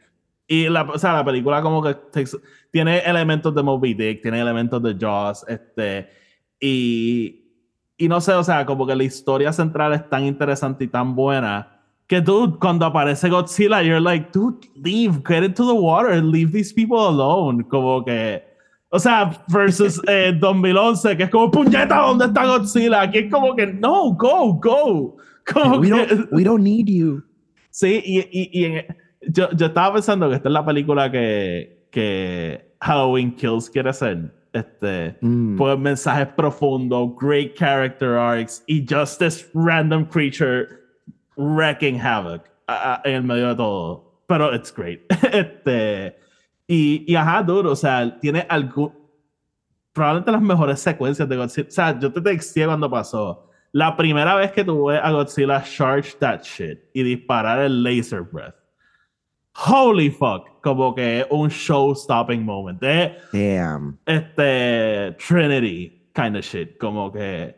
[0.47, 2.39] y la, o sea, la película como que takes-
[2.71, 6.09] tiene elementos de Moby Dick, tiene elementos de Jaws, este,
[6.59, 7.44] y,
[7.97, 11.15] y no sé, o sea, como que la historia central es tan interesante y tan
[11.15, 11.71] buena
[12.07, 16.73] que, dude, cuando aparece Godzilla, you're like, dude, leave, get into the water, leave these
[16.73, 18.43] people alone, como que,
[18.89, 23.01] o sea, versus eh, 2011, que es como, puñeta, ¿dónde está Godzilla?
[23.01, 25.17] Aquí es como que, no, go, go.
[25.51, 27.23] Como We que- don't, we don't need you.
[27.71, 28.85] Sí, y, y, y en-
[29.27, 34.34] yo, yo estaba pensando que esta es la película que, que Halloween Kills quiere hacer.
[34.55, 35.57] Este, Mm.
[35.57, 40.67] pues mensajes profundos, great character arcs y just this random creature
[41.35, 44.21] wrecking havoc a- a- en el medio de todo.
[44.27, 45.01] Pero it's great.
[45.31, 46.15] este,
[46.67, 48.93] y, y ajá, duro, o sea, tiene algún.
[49.93, 51.67] Probablemente las mejores secuencias de Godzilla.
[51.67, 53.49] O sea, yo te texté cuando pasó.
[53.71, 58.55] La primera vez que tuve a Godzilla charge that shit y disparar el laser breath.
[59.57, 60.47] Holy fuck.
[60.61, 62.81] Como que un show stopping moment.
[62.83, 63.97] Es Damn.
[64.05, 66.77] este Trinity kind of shit.
[66.77, 67.55] Como que.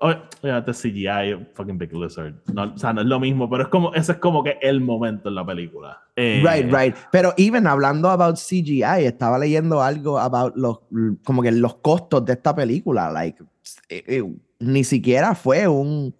[0.00, 0.12] o-
[0.42, 2.34] Obviamente CGI, fucking Big Lizard.
[2.52, 4.80] No, o sea, no es lo mismo, pero es como, ese es como que el
[4.80, 5.98] momento en la película.
[6.14, 6.94] Eh, Right, right.
[7.10, 10.80] Pero even hablando about CGI, estaba leyendo algo about los
[11.24, 13.42] como que los costos de esta película, like
[13.88, 14.22] eh, eh,
[14.60, 16.14] ni siquiera fue un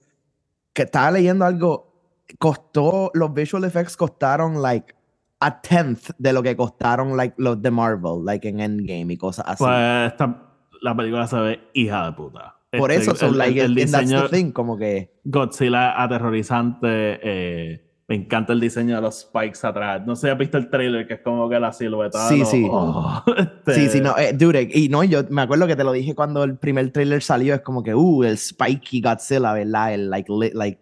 [0.73, 1.93] que estaba leyendo algo
[2.39, 4.95] costó los visual effects costaron like
[5.41, 9.45] a tenth de lo que costaron like los de Marvel, like en Endgame y cosas
[9.49, 9.63] así.
[9.65, 10.43] Pues esta-
[10.83, 12.57] la película se ve hija de puta.
[12.77, 15.13] Por Este, eso, so, el, like, el- el and that's diseño the thing, como que
[15.25, 16.89] Godzilla aterrorizante.
[17.23, 20.03] eh, me encanta el diseño de los spikes atrás.
[20.07, 22.29] No sé si has visto el trailer, que es como que la silueta.
[22.29, 22.67] Sí, sí.
[22.71, 25.93] oh, este, Sí, sí, no, eh, dude, y no, yo me acuerdo que te lo
[25.93, 29.95] dije cuando el primer trailer salió, es como que, uh, el spiky Godzilla, ¿verdad?
[29.95, 30.79] El, like, li- like,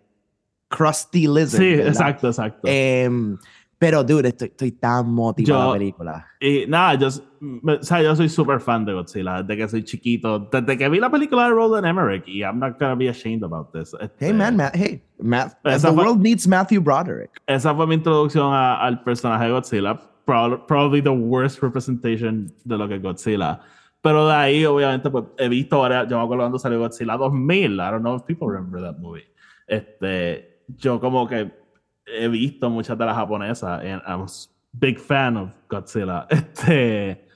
[0.69, 1.89] crusty lizard, Sí, ¿verdad?
[1.89, 2.61] exacto, exacto.
[2.65, 3.37] Em,
[3.83, 6.27] pero, dude, estoy, estoy tan motivado a Yo- la película.
[6.41, 10.39] Y nada, yo, o sea, yo soy súper fan de Godzilla desde que soy chiquito.
[10.39, 13.73] Desde que vi la película de Roland Emmerich, y I'm not gonna be ashamed about
[13.73, 13.93] this.
[14.01, 17.31] Este, Hey, man, Ma- hey, Ma- Esa the fue- world needs Matthew Broderick.
[17.49, 20.01] Esa fue mi introducción a- al personaje de Godzilla.
[20.25, 23.59] Prob- probably the worst representation de lo que es Godzilla.
[24.01, 26.09] Pero de ahí, obviamente, pues he visto varias.
[26.09, 27.73] Yo me acuerdo cuando salió Godzilla 2000.
[27.75, 29.25] I don't know if people remember that movie.
[29.67, 31.62] Este, yo, como que
[32.07, 33.81] he visto muchas de las japonesas.
[33.83, 34.27] And I'm a
[34.73, 36.27] big fan of Godzilla.
[36.31, 37.27] Este,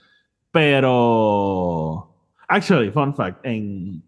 [0.50, 2.12] pero.
[2.48, 3.44] Actually, fun fact.
[3.44, 4.02] En,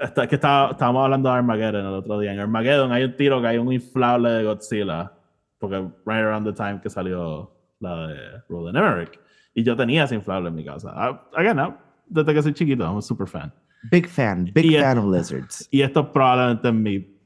[0.00, 2.32] hasta que estaba, estábamos hablando de Armageddon el otro día.
[2.32, 5.12] En Armageddon hay un tiro que hay un inflable de Godzilla.
[5.58, 8.16] Porque right around the time que salió la de
[8.48, 9.18] Roland Emmerich.
[9.54, 10.92] Y yo tenía ese inflable en mi casa.
[10.94, 13.52] I- again, no, desde que soy chiquito, I'm a super fan.
[13.90, 15.68] Big fan, big Y, fan of lizards.
[15.70, 17.18] Y esto probablemente es mi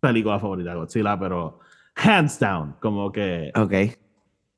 [0.00, 1.60] película favorita de Godzilla, pero
[1.96, 3.72] hands down, como que Ok.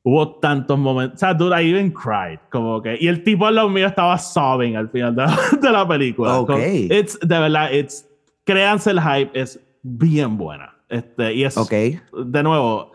[0.03, 1.17] hubo tantos momentos.
[1.17, 2.39] O sea, dude, I even cried.
[2.51, 2.97] Como que.
[3.01, 6.39] Y el tipo al lado mío estaba sobbing al final de la, de la película.
[6.41, 6.51] Ok.
[6.51, 8.07] Como- It's, de verdad, it's.
[8.45, 10.75] Créanse el hype, es bien buena.
[10.89, 11.57] Este, y es.
[11.57, 11.71] Ok.
[11.73, 12.93] De nuevo,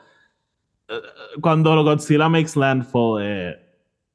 [0.87, 0.93] eh,
[1.41, 3.55] cuando Godzilla makes landfall, eh,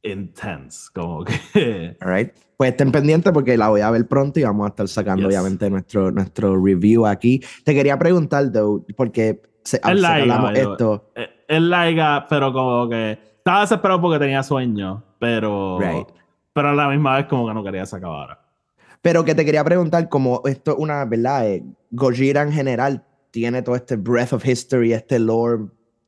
[0.03, 0.89] intense.
[0.93, 1.97] Como que.
[2.01, 2.31] All right.
[2.57, 5.39] Pues estén pendientes porque la voy a ver pronto y vamos a estar sacando Yes.
[5.39, 7.41] obviamente nuestro, nuestro review aquí.
[7.65, 9.41] Te quería preguntar, though, porque
[9.71, 10.73] se, by the way.
[10.73, 11.11] esto.
[11.15, 13.13] eh, Es larga, pero como que.
[13.39, 15.79] Estaba desesperado porque tenía sueño, pero.
[15.81, 16.09] Right.
[16.53, 18.41] Pero a la misma vez, como que no quería que se acabara.
[19.01, 21.49] Pero que te quería preguntar, como esto es una, ¿verdad?
[21.49, 25.67] Eh, Gojira en general tiene todo este breath of history, este lore.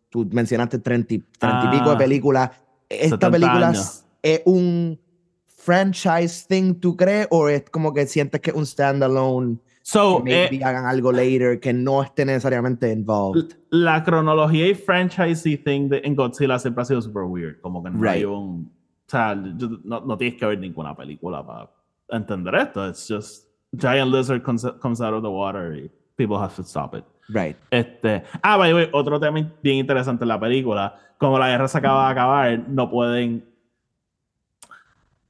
[0.09, 2.51] Tú mencionaste 30, y- 30 y pico de Ah, películas.
[2.89, 4.05] ¿Esta 70 película años.
[4.23, 4.99] es un
[5.47, 7.29] franchise thing, tú crees?
[7.31, 9.59] ¿O es como que sientes que es un standalone?
[9.83, 13.57] So, que eh, maybe hagan algo later que no esté necesariamente involved.
[13.71, 17.61] la cronología y franchising thing de, en Godzilla siempre ha sido super weird.
[17.61, 18.71] Como que no hay un.
[19.07, 21.71] O sea, no, no tienes que ver ninguna película para
[22.11, 22.87] entender esto.
[22.89, 26.95] It's just giant lizard comes, comes out of the water y people have to stop
[26.95, 27.05] it.
[27.29, 27.57] Right.
[27.71, 31.69] Este, ah, by the way, otro tema bien interesante en la película, como la guerra
[31.69, 33.51] se acaba de acabar, no pueden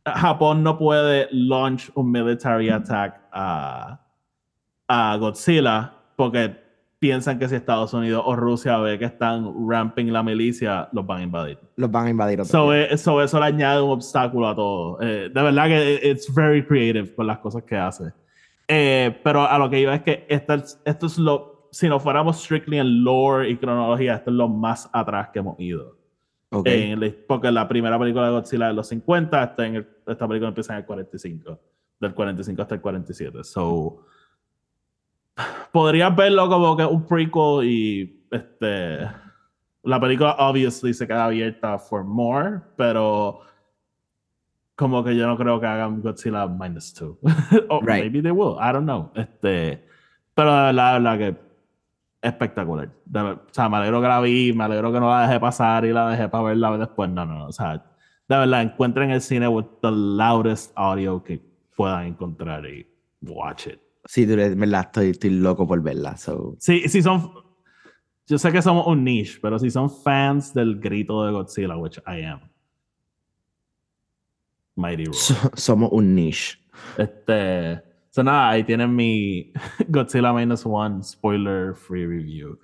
[0.05, 4.01] Japón no puede launch un military attack a,
[4.93, 6.57] a Godzilla porque
[6.99, 11.21] piensan que si Estados Unidos o Rusia ve que están ramping la milicia, los van
[11.21, 11.59] a invadir.
[11.77, 15.01] Los van a invadir So, so eso le añade un obstáculo a todo.
[15.01, 18.13] Eh, de verdad que it's very creative con las cosas que hace.
[18.69, 22.01] Eh, pero a lo que iba es que esta es- esto es lo, si no
[22.01, 25.97] fuéramos strictly en lore y cronología, esto es lo más atrás que hemos ido.
[26.51, 26.67] Ok.
[26.67, 30.27] En el- porque la primera película de Godzilla de los 50, esta, en el- esta
[30.27, 31.59] película empieza en el 45,
[32.01, 33.43] del 45 hasta el 47.
[33.45, 34.05] So,
[35.73, 39.01] podrías verlo como que un prequel y este,
[39.83, 43.41] la película obviously se queda abierta for more, pero
[44.77, 47.17] como que yo no creo que hagan Godzilla minus 2.
[47.69, 48.03] o Right.
[48.05, 49.11] maybe they will, I don't know.
[49.15, 49.85] Este,
[50.35, 51.51] pero de verdad, de verdad que
[52.23, 52.91] espectacular.
[53.05, 55.85] De o sea, me alegro que la vi, me alegro que no la dejé pasar
[55.85, 57.11] y la dejé para verla después.
[57.11, 57.47] No, no, no.
[57.47, 61.41] O sea, de verdad, encuentren el cine with the loudest audio que
[61.77, 62.87] puedan encontrar y
[63.23, 63.81] watch it.
[64.05, 66.17] Sí, de verdad, estoy, estoy loco por verla.
[66.17, 66.57] So.
[66.59, 67.33] Sí, sí son.
[68.27, 71.99] Yo sé que somos un niche, pero si son fans del grito de Godzilla, which
[72.07, 72.41] I am.
[74.77, 75.15] Mighty Roar.
[75.15, 76.59] So- somos un niche.
[76.97, 77.83] Este.
[78.11, 79.53] So nada, ahí tienen mi
[79.89, 82.59] Godzilla Minus One spoiler free review.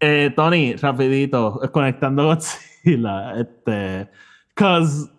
[0.00, 3.40] Eh, Tony, rapidito, conectando Godzilla.
[3.40, 4.10] Este.
[4.54, 5.10] Cause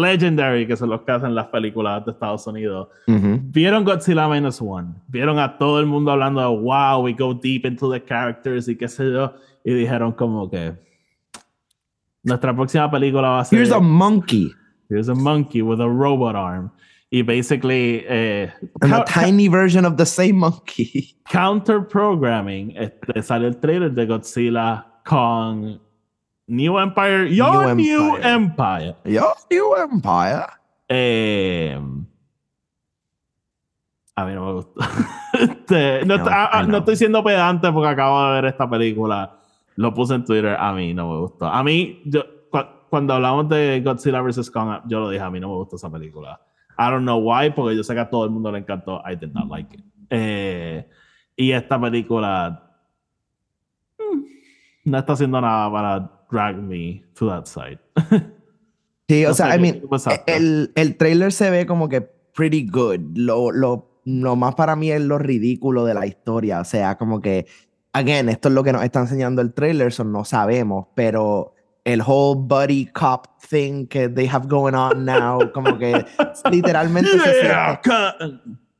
[0.00, 3.40] Legendary, que son los hacen las películas de Estados Unidos, Ujú.
[3.44, 4.94] vieron Godzilla Minus One.
[5.08, 8.76] Vieron a todo el mundo hablando de wow, we go deep into the characters y
[8.76, 9.34] qué sé yo.
[9.64, 10.74] Y dijeron como que
[12.22, 14.52] nuestra próxima película va a ser Here's a monkey
[14.88, 16.70] Here's a monkey with a robot arm.
[17.10, 21.14] Y basically, eh, and a tiny version of the same monkey.
[21.30, 25.78] counter programming, este, sale el trailer de Godzilla con
[26.46, 28.32] New Empire, Your New New Empire.
[28.32, 28.96] Empire.
[29.04, 30.46] Yo, new empire.
[30.88, 31.80] Eh,
[34.16, 34.80] a mí no me gustó.
[35.32, 39.38] Este, no, know, ah, I no estoy siendo pedante porque acabo de ver esta película.
[39.76, 40.54] Lo puse en Twitter.
[40.58, 41.46] A mí no me gustó.
[41.46, 42.58] A mí, yo, cu-
[42.90, 44.50] cuando hablamos de Godzilla vs.
[44.50, 46.38] Kong, yo lo dije, a mí no me gustó esa película.
[46.78, 49.02] I don't know why, porque yo sé que a todo el mundo le encantó.
[49.10, 49.82] I did not like it.
[50.10, 50.86] Eh,
[51.34, 52.70] y esta película
[53.98, 54.22] mm,
[54.84, 57.78] no está haciendo nada para drag me to that side.
[59.08, 59.82] Sí, o No sea, I mean,
[60.26, 62.98] el, el trailer se ve como que pretty good.
[63.14, 66.60] Lo, lo, lo más para mí es lo ridículo de la historia.
[66.60, 67.46] O sea, como que,
[67.92, 71.52] again, esto es lo que nos está enseñando el trailer, so no sabemos, pero
[71.84, 76.06] el whole buddy cop thing que they have going on now, como que
[76.50, 78.16] literalmente se Yeah, siente, ca-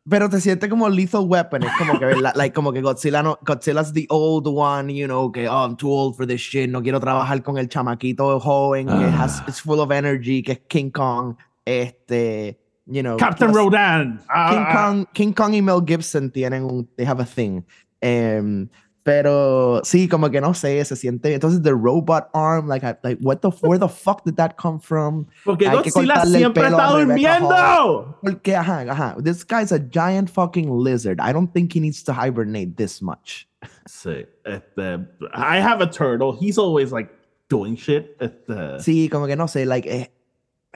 [0.08, 3.92] pero te siente como lethal weapon, es como que, like, como que Godzilla no, Godzilla's
[3.92, 6.98] the old one, you know, que, oh, I'm too old for this shit, no quiero
[7.00, 9.22] trabajar con el chamaquito joven que Ah.
[9.24, 13.16] has, is full of energy, que es King Kong, este, you know.
[13.16, 14.20] Captain plus Rodan.
[14.28, 17.64] Ah, King ah, Kong, King Kong y Mel Gibson tienen un, they have a thing.
[18.00, 18.68] Em,
[19.02, 21.34] pero sí, como que no sé, se siente.
[21.34, 24.78] Entonces, the robot arm, like, I- like what the, where the fuck did that come
[24.78, 25.26] from?
[25.44, 28.18] Porque Hay Godzilla siempre está durmiendo.
[28.22, 29.16] Porque, ajá, ajá.
[29.22, 31.20] This guy's a giant fucking lizard.
[31.20, 33.48] I don't think he needs to hibernate this much.
[33.86, 34.98] Sí, este,
[35.34, 36.32] I have a turtle.
[36.32, 37.10] He's always like
[37.48, 38.16] doing shit.
[38.20, 40.10] Este, Sí, como que no sé, like, eh,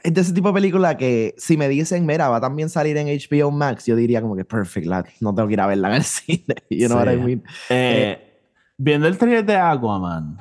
[0.02, 2.96] es de ese tipo de película que si me dicen, mira, va a también salir
[2.96, 5.88] en HBO Max, yo diría como que perfect, la- no tengo que ir a verla
[5.88, 6.54] en el cine.
[6.70, 7.22] You know what I Sí.
[7.22, 7.42] mean?
[7.70, 8.40] eh,
[8.78, 10.38] viendo el trailer de Aquaman.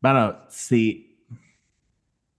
[0.00, 1.24] Bueno, si,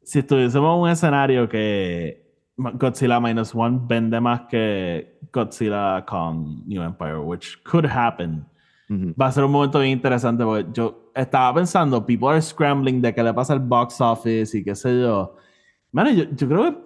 [0.03, 2.21] si estuviésemos en un escenario que
[2.57, 8.45] Godzilla Minus One vende más que Godzilla con New Empire, which could happen.
[9.19, 13.13] Va a ser un momento bien interesante porque yo estaba pensando, people are scrambling de
[13.15, 15.37] qué le pasa al box office y qué sé yo.
[15.91, 16.77] Mano, yo, yo creo que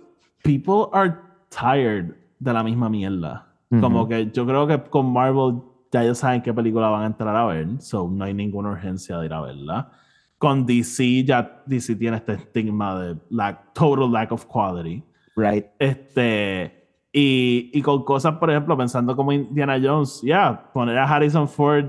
[0.43, 1.15] people are
[1.49, 3.47] tired de la misma mierda.
[3.69, 4.09] Como Ujú.
[4.09, 7.45] que yo creo que con Marvel ya ellos saben qué película van a entrar a
[7.45, 9.91] ver, so no hay ninguna urgencia de ir a verla.
[10.37, 15.03] Con DC ya DC tiene este estigma de lack, total lack of quality.
[15.35, 15.65] Right.
[15.79, 21.47] Este, y, y con cosas, por ejemplo, pensando como Indiana Jones, ya, poner a Harrison
[21.47, 21.85] Ford,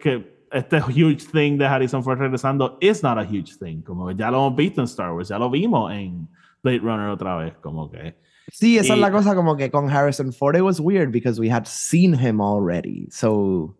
[0.00, 3.80] que este huge thing de Harrison Ford regresando is not a huge thing.
[3.82, 6.28] Como que ya lo hemos visto en Star Wars, ya lo vimos en
[6.62, 8.16] Blade Runner otra vez, como que.
[8.52, 11.50] Sí, esa es la cosa como que con Harrison Ford it was weird because we
[11.50, 13.08] had seen him already.
[13.10, 13.76] So,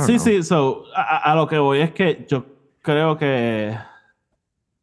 [0.00, 0.24] Sí, know.
[0.24, 2.44] sí, so, a, lo que voy es que yo
[2.82, 3.76] creo que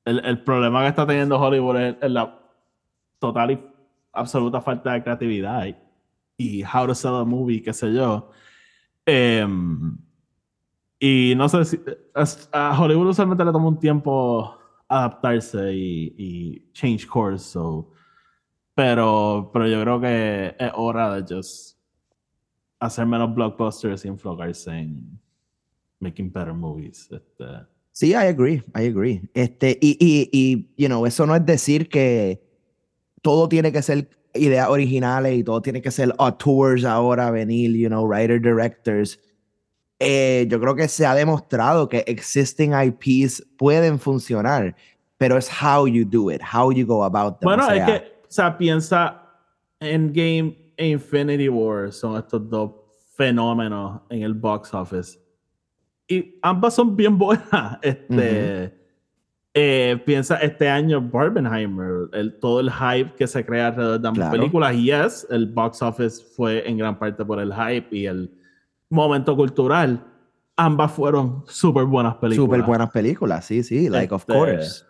[0.05, 2.39] el, el problema que está teniendo Hollywood es, es la
[3.19, 3.59] total y
[4.13, 5.75] absoluta falta de creatividad y,
[6.37, 8.31] y how to sell a movie, qué sé yo.
[9.05, 9.97] Em,
[10.99, 11.79] y no sé si
[12.53, 14.57] a Hollywood usualmente le toma un tiempo
[14.91, 17.91] adaptarse y, y change course, so,
[18.75, 21.77] pero, pero yo creo que es hora de just
[22.79, 25.19] hacer menos blockbusters y enfocarse en
[25.99, 27.09] making better movies.
[27.11, 27.45] Este,
[27.93, 29.21] Sí, I agree, I agree.
[29.33, 32.41] Este, y, y, y, you know, eso no es decir que
[33.21, 37.89] todo tiene que ser ideas originales y todo tiene que ser auteurs ahora, venir, you
[37.89, 39.19] know, writer, directors.
[40.03, 44.75] Eh, yo creo que se ha demostrado que existing IPs pueden funcionar,
[45.17, 47.45] pero es how you do it, how you go about them.
[47.45, 49.21] bueno, o sea, es que, o sea, piensa
[49.79, 52.71] Endgame e Infinity War son estos dos
[53.15, 55.19] fenómenos en el box office.
[56.07, 57.77] Y ambas son bien buenas.
[57.83, 58.73] Este,
[59.53, 64.29] eh, piensa este año Barbenheimer, el, todo el hype que se crea alrededor de ambas
[64.29, 64.39] Claro.
[64.39, 64.73] películas.
[64.73, 68.31] Y yes, el box office fue en gran parte por el hype y el
[68.91, 70.05] momento cultural.
[70.55, 72.45] Ambas fueron súper buenas películas.
[72.45, 74.85] Súper buenas películas, sí, sí, like of Este, course.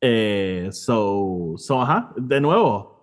[0.00, 3.00] Eh, so, so, ajá, de nuevo,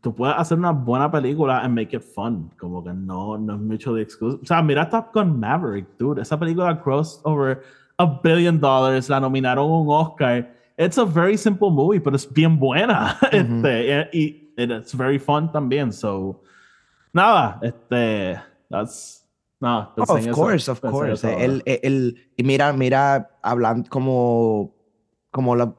[0.00, 2.50] tú puedes hacer una buena película and make it fun.
[2.58, 4.38] Como que no, no es mucho de excusa.
[4.42, 6.20] O sea, mira Top Gun Maverick, dude.
[6.20, 7.62] Esa película crossed over
[7.98, 9.08] a billion dollars.
[9.08, 10.54] La nominaron a un Oscar.
[10.76, 13.16] It's a very simple movie, pero es bien buena.
[13.32, 15.92] este, y, y it's very fun también.
[15.92, 16.40] So,
[17.12, 18.38] nada, este,
[18.70, 19.27] that's,
[19.60, 21.24] no, Oh, of eso, course, of course.
[21.26, 21.44] ahora.
[21.44, 24.74] el, el- y mira, mira, hablando como,
[25.30, 25.74] como la-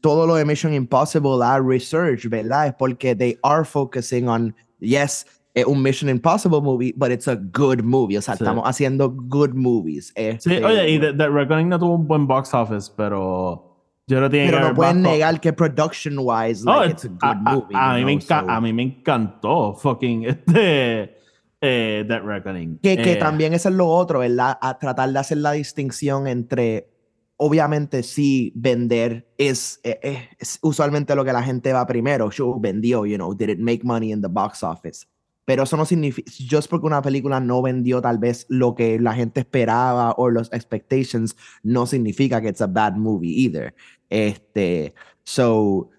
[0.00, 2.66] todo lo de Mission Impossible, la research, ¿verdad?
[2.68, 7.36] Es porque they are focusing on, yes, es un Mission Impossible movie, but it's a
[7.36, 8.18] good movie.
[8.18, 8.42] O sea, Sí.
[8.42, 10.08] estamos haciendo good movies.
[10.08, 13.70] Sí, Este, oye, y The, The Reckoning no tuvo un buen box office, pero
[14.08, 17.08] yo no tiene pero que no pueden negar que production wise, Oh, like, it's- a
[17.08, 17.74] good a, a- movie.
[17.76, 21.16] a you mí me know, so- a mí me encantó fucking este
[21.64, 22.78] eh, That Reckoning.
[22.82, 24.58] Que, que Eh, también eso es lo otro, ¿verdad?
[24.60, 26.90] A tratar de hacer la distinción entre,
[27.36, 32.30] obviamente sí, vender es, eh, eh, es usualmente lo que la gente va primero.
[32.30, 35.06] Sure, vendió, you know, did it make money in the box office?
[35.46, 39.12] Pero eso no significa, just porque una película no vendió tal vez lo que la
[39.14, 43.74] gente esperaba o los expectations, no significa que it's a bad movie either.
[44.08, 45.90] Este, so,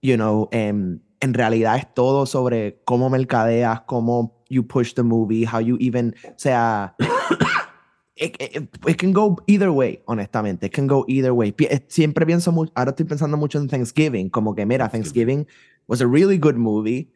[0.00, 5.44] you know, em, en realidad es todo sobre cómo mercadeas, cómo you push the movie,
[5.44, 6.94] how you even, o sea,
[8.16, 11.52] it, it- it can go either way, honestamente, it can go either way.
[11.58, 15.46] Eh, Siempre pienso mucho, ahora estoy pensando mucho en Thanksgiving, como que mira, Thanksgiving
[15.88, 17.08] was a really good movie.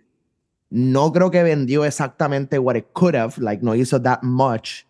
[0.70, 4.84] No creo que vendió exactamente what it could have, like no hizo that much,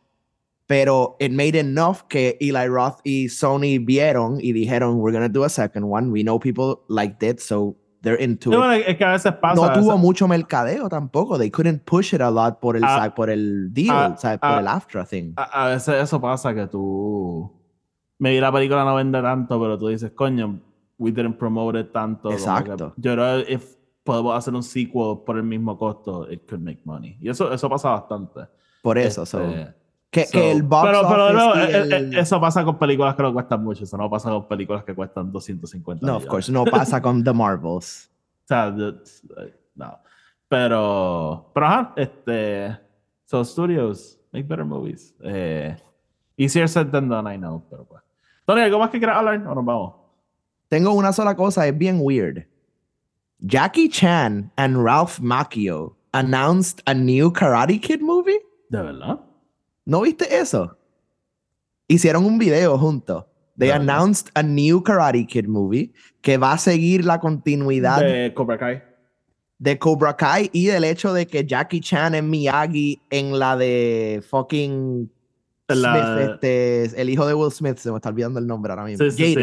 [0.66, 5.44] pero it made enough que Eli Roth y Sony vieron y dijeron, we're gonna do
[5.44, 6.10] a second one.
[6.10, 7.76] We know people liked it, so
[8.16, 8.84] they're into sí, it.
[8.88, 9.54] es que a veces pasa.
[9.56, 11.38] No a veces- tuvo mucho mercadeo tampoco.
[11.38, 14.38] They couldn't push it a lot por el, Ah, sa- por el deal, ah, ¿sabes?
[14.38, 15.32] por ah, el AFTRA thing.
[15.36, 17.52] a, a veces eso pasa que tú.
[18.18, 20.60] Maybe la película no vende tanto, pero tú dices, coño,
[20.98, 22.32] we didn't promote it tanto.
[22.32, 22.94] Exacto.
[22.96, 26.80] yo creo que if podemos hacer un sequel por el mismo costo, it could make
[26.84, 27.16] money.
[27.20, 28.40] Y eso, eso pasa bastante.
[28.82, 29.74] Por eso, so, Este,
[30.10, 33.14] que, so- que el box pero, pero no, eh, eh, el- eso pasa con películas
[33.14, 33.84] que no cuestan mucho.
[33.84, 37.32] Eso no pasa con películas que cuestan 250 No, of course, no pasa con The
[37.32, 38.10] Marvels.
[38.44, 38.74] O sea,
[39.74, 39.98] no.
[40.48, 42.78] Pero, pero ajá, este.
[43.26, 45.14] So, studios, make better movies.
[45.22, 45.76] Eh,
[46.38, 48.02] easier said than done, I know, pero pues.
[48.46, 49.46] Tony, ¿algo más que quieras hablar?
[49.46, 49.94] O nos vamos.
[50.68, 52.46] Tengo una sola cosa, es bien weird.
[53.40, 58.38] Jackie Chan and Ralph Macchio announced a new Karate Kid movie.
[58.70, 59.20] ¿De verdad?
[59.88, 60.76] ¿No viste eso?
[61.88, 63.24] Hicieron un video juntos.
[63.56, 68.58] They announced a new Karate Kid movie que va a seguir la continuidad De Cobra
[68.58, 68.82] Kai.
[69.58, 74.22] de Cobra Kai y del hecho de que Jackie Chan es Miyagi en la de
[74.28, 75.10] fucking
[75.68, 75.74] La-
[76.20, 79.04] Smith, este, el hijo de Will Smith, se me está olvidando el nombre ahora mismo.
[79.06, 79.40] Sí, sí, sí.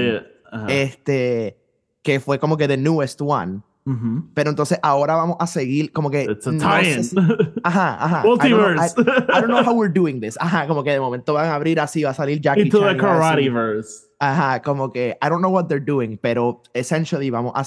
[0.52, 1.58] Jaden, este,
[2.04, 3.62] que fue como que the newest one.
[3.86, 4.24] Ujú.
[4.34, 7.16] Pero entonces ahora vamos a seguir como que It's a no sé si-
[7.64, 8.24] ajá, ajá.
[8.24, 8.96] I don't know- Multiverse.
[8.98, 10.38] I, I don't know how we're doing this.
[10.40, 12.96] Ajá, como que de momento van a abrir así, va a salir Jackie Into Chan.
[12.98, 14.08] the Karateverse.
[14.20, 17.64] Ajá, como que I don't know what they're doing, pero essentially vamos a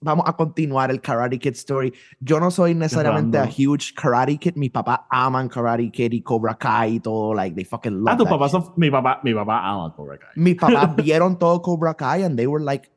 [0.00, 1.92] vamos a continuar el Karate Kid story.
[2.20, 4.54] Yo no soy necesariamente a huge Karate Kid.
[4.56, 8.16] Mi papá aman Karate Kid y Cobra Kai y todo, like they fucking love Ah,
[8.18, 10.28] tu papá son, mi papá, mi papá ama Cobra Kai.
[10.36, 12.90] Mis papás vieron todo Cobra Kai and they were like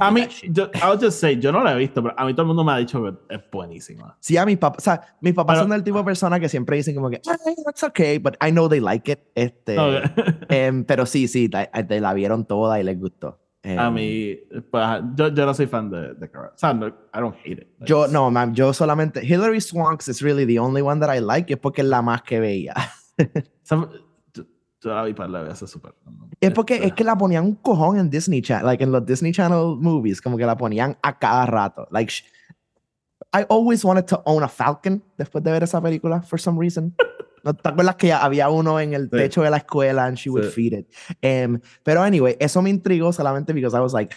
[0.00, 2.42] A mí, yo, I'll just say, yo no la he visto, pero a mí todo
[2.42, 4.16] el mundo me ha dicho que es buenísima.
[4.20, 6.48] Sí, a mis papás, o sea, mis papás Pero- son del tipo de persona que
[6.48, 9.18] siempre dicen como que, "Ay, that's okay, but I know they like it.
[9.34, 10.04] Este, Ok.
[10.48, 13.40] em, pero sí, sí, la, la- la vieron toda y les gustó.
[13.64, 14.36] A Em, mí,
[14.70, 14.84] pues,
[15.16, 16.54] yo, yo no soy fan de, de Karate.
[16.54, 17.68] O sea, no, I don't hate it.
[17.84, 19.24] Yo, no, man, yo solamente.
[19.26, 22.22] Hilary Swanks is really the only one that I like, es porque es la más
[22.22, 22.74] que veía.
[23.18, 23.88] O
[24.82, 25.94] vi para la vez, es súper.
[26.40, 29.32] Es porque es que la ponían un cojón en Disney Channel, like en los Disney
[29.32, 31.88] Channel movies, como que la ponían a cada rato.
[31.90, 32.12] Like,
[33.32, 36.94] I always wanted to own a Falcon después de ver esa película, for some reason.
[37.44, 39.16] ¿No te acuerdas que había uno en el Sí.
[39.16, 40.50] techo de la escuela and she would Sí.
[40.70, 40.88] feed it?
[41.20, 44.16] Em, pero anyway, eso me intrigó solamente because I was like,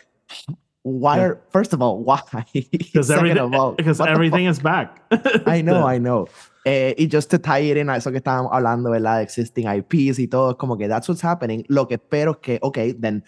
[0.83, 1.23] why Yeah.
[1.25, 2.21] are, first of all, why?
[2.53, 5.01] Because everything, all, because everything is back.
[5.45, 6.27] I know, I know.
[6.65, 9.17] Eh, y just to tie it in a eso que estábamos hablando, ¿verdad?
[9.17, 11.63] De existing IPs y todo, como que that's what's happening.
[11.69, 13.23] Lo que espero es que, ok, then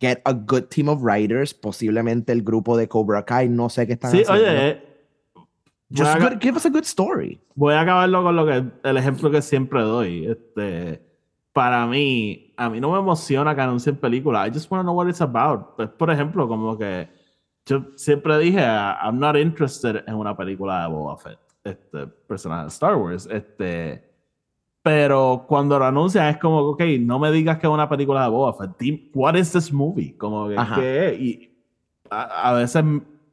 [0.00, 3.94] get a good team of writers, posiblemente el grupo de Cobra Kai, no sé qué
[3.94, 4.32] están Sí, haciendo.
[4.34, 4.82] oye, eh,
[5.90, 7.40] just a, good- give us a good story.
[7.54, 10.26] voy a acabarlo con lo que, el ejemplo que siempre doy.
[10.26, 11.02] Este,
[11.56, 14.46] para mí, a mí no me emociona que anuncien películas.
[14.46, 15.74] I just want to know what it's about.
[15.74, 17.08] Pues, por ejemplo, como que
[17.64, 22.68] yo siempre dije, I'm not interested en una película de Boba Fett, este personaje de
[22.68, 23.26] Star Wars.
[23.32, 24.06] Este,
[24.82, 28.28] pero cuando lo anuncian es como, ok, no me digas que es una película de
[28.28, 29.10] Boba Fett.
[29.14, 30.14] What is this movie?
[30.18, 30.56] Como que.
[30.74, 31.16] ¿qué?
[31.18, 31.58] Y
[32.10, 32.84] a, a veces,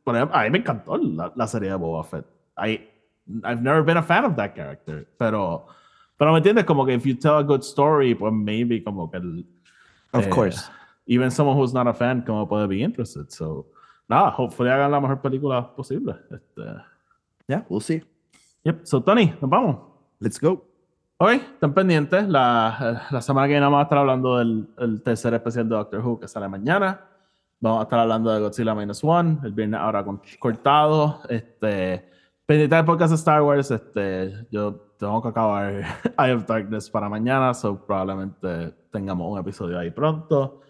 [0.02, 2.26] por ejemplo, a mí me encantó la, la serie de Boba Fett.
[2.58, 2.88] I,
[3.44, 5.66] I've never been a fan of that character, pero,
[6.18, 9.18] pero me entiendes, como que if you tell a good story, pues maybe como que
[9.18, 9.46] el,
[10.14, 10.70] Of eh, course.
[11.08, 13.30] even someone who's not a fan como puede be interested.
[13.30, 13.66] So,
[14.08, 16.16] nada, hopefully hagan la mejor película posible.
[16.32, 16.62] Este,
[17.48, 18.02] Yeah, we'll see.
[18.64, 19.78] yep, so Tony, nos vamos.
[20.20, 20.66] Let's go.
[21.18, 22.28] Ok, están pendientes.
[22.30, 26.00] La, la semana que viene vamos a estar hablando del el tercer especial de Doctor
[26.06, 27.02] Who que sale mañana.
[27.60, 31.22] Vamos a estar hablando de Godzilla Minus One, el viernes ahora con, cortado.
[31.30, 32.10] Este,
[32.54, 33.72] pendiente del podcast de Star Wars.
[33.72, 35.74] Este, yo tengo que acabar
[36.20, 40.62] Eye of Darkness para mañana, so probablemente tengamos un episodio ahí pronto.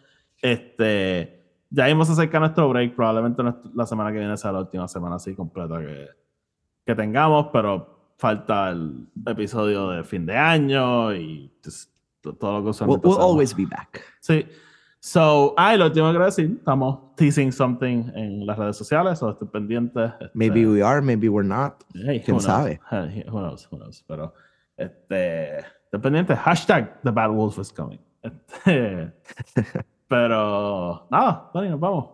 [0.41, 2.95] Este, ya íbamos a acercar nuestro break.
[2.95, 6.07] Probablemente la semana que viene sea la última semana así completa que,
[6.86, 11.51] que tengamos, pero falta el episodio de fin de año y
[12.21, 13.31] to- todo lo que We'll, usualmente we'll hacemos.
[13.31, 14.01] always be back.
[14.21, 14.45] Sí.
[15.06, 19.22] So, ah, y lo último que quiero decir, estamos teasing something en las redes sociales,
[19.22, 20.06] o estoy pendiente.
[20.06, 21.84] este, Maybe we are, maybe we're not.
[21.93, 22.80] hey, quién sabe.
[22.89, 24.34] Hey, Who knows, who knows, pero
[24.78, 27.99] este, estoy pendiente, hashtag The Bad Wolf is coming.
[28.22, 29.12] Este,
[30.08, 32.06] pero, nada, Tony, nos vamos.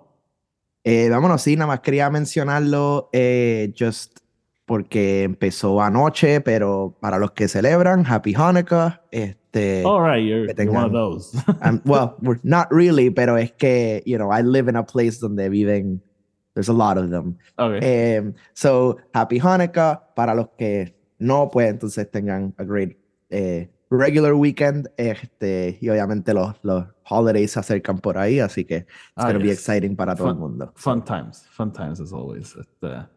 [0.84, 4.18] Eh, vámonos, sí, nada más quería mencionarlo, eh, just
[4.66, 9.04] porque empezó anoche, pero para los que celebran, Happy Hanukkah.
[9.52, 11.36] Este, All right, you're, que you're one of tengan- those.
[11.62, 15.20] I'm- well, we're not really, pero es que, you know, I live in a place
[15.20, 16.02] donde viven,
[16.54, 17.38] there's a lot of them.
[17.58, 18.18] okay.
[18.20, 20.02] Um, so, Happy Hanukkah.
[20.16, 22.97] Para los que no, pues entonces tengan a great
[23.32, 24.88] eh, regular weekend.
[24.97, 29.34] Este, y obviamente los, los holidays se acercan por ahí, así que it's Ah, going
[29.34, 29.58] to be yes.
[29.60, 30.72] exciting para todo el mundo.
[30.76, 32.56] Fun times, fun times as always.
[32.56, 33.08] Este,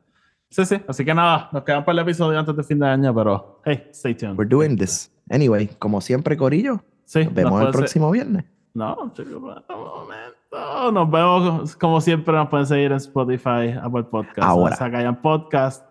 [0.48, 3.14] sí, sí, así que nada, nos quedan para el episodio antes de fin de año,
[3.14, 4.38] pero hey, stay tuned.
[4.38, 5.10] We're doing this.
[5.30, 8.44] Anyway, como siempre, Corillo, Sí, nos vemos el próximo viernes.
[8.74, 10.92] No, chicos, un momento.
[10.92, 12.34] Nos vemos como siempre.
[12.34, 14.76] Nos pueden seguir en Spotify, Apple Podcast, Ahora.
[14.76, 15.84] Sacayan Podcast.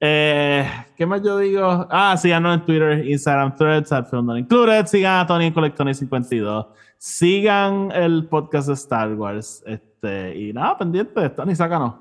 [0.00, 1.86] Eh, ¿Qué más yo digo?
[1.90, 4.86] Ah, síganos en Twitter, Instagram, Threads, at Film Not Included.
[4.86, 6.66] Sigan a Tony en Colectony52.
[6.98, 9.62] Sigan el podcast de Star Wars.
[9.66, 11.30] Este, y nada, pendiente.
[11.30, 11.94] Tony, sácanos.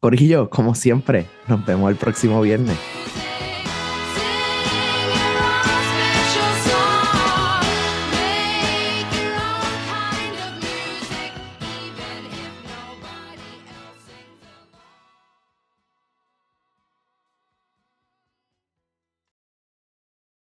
[0.00, 2.78] Corillo, como siempre, nos vemos el próximo viernes.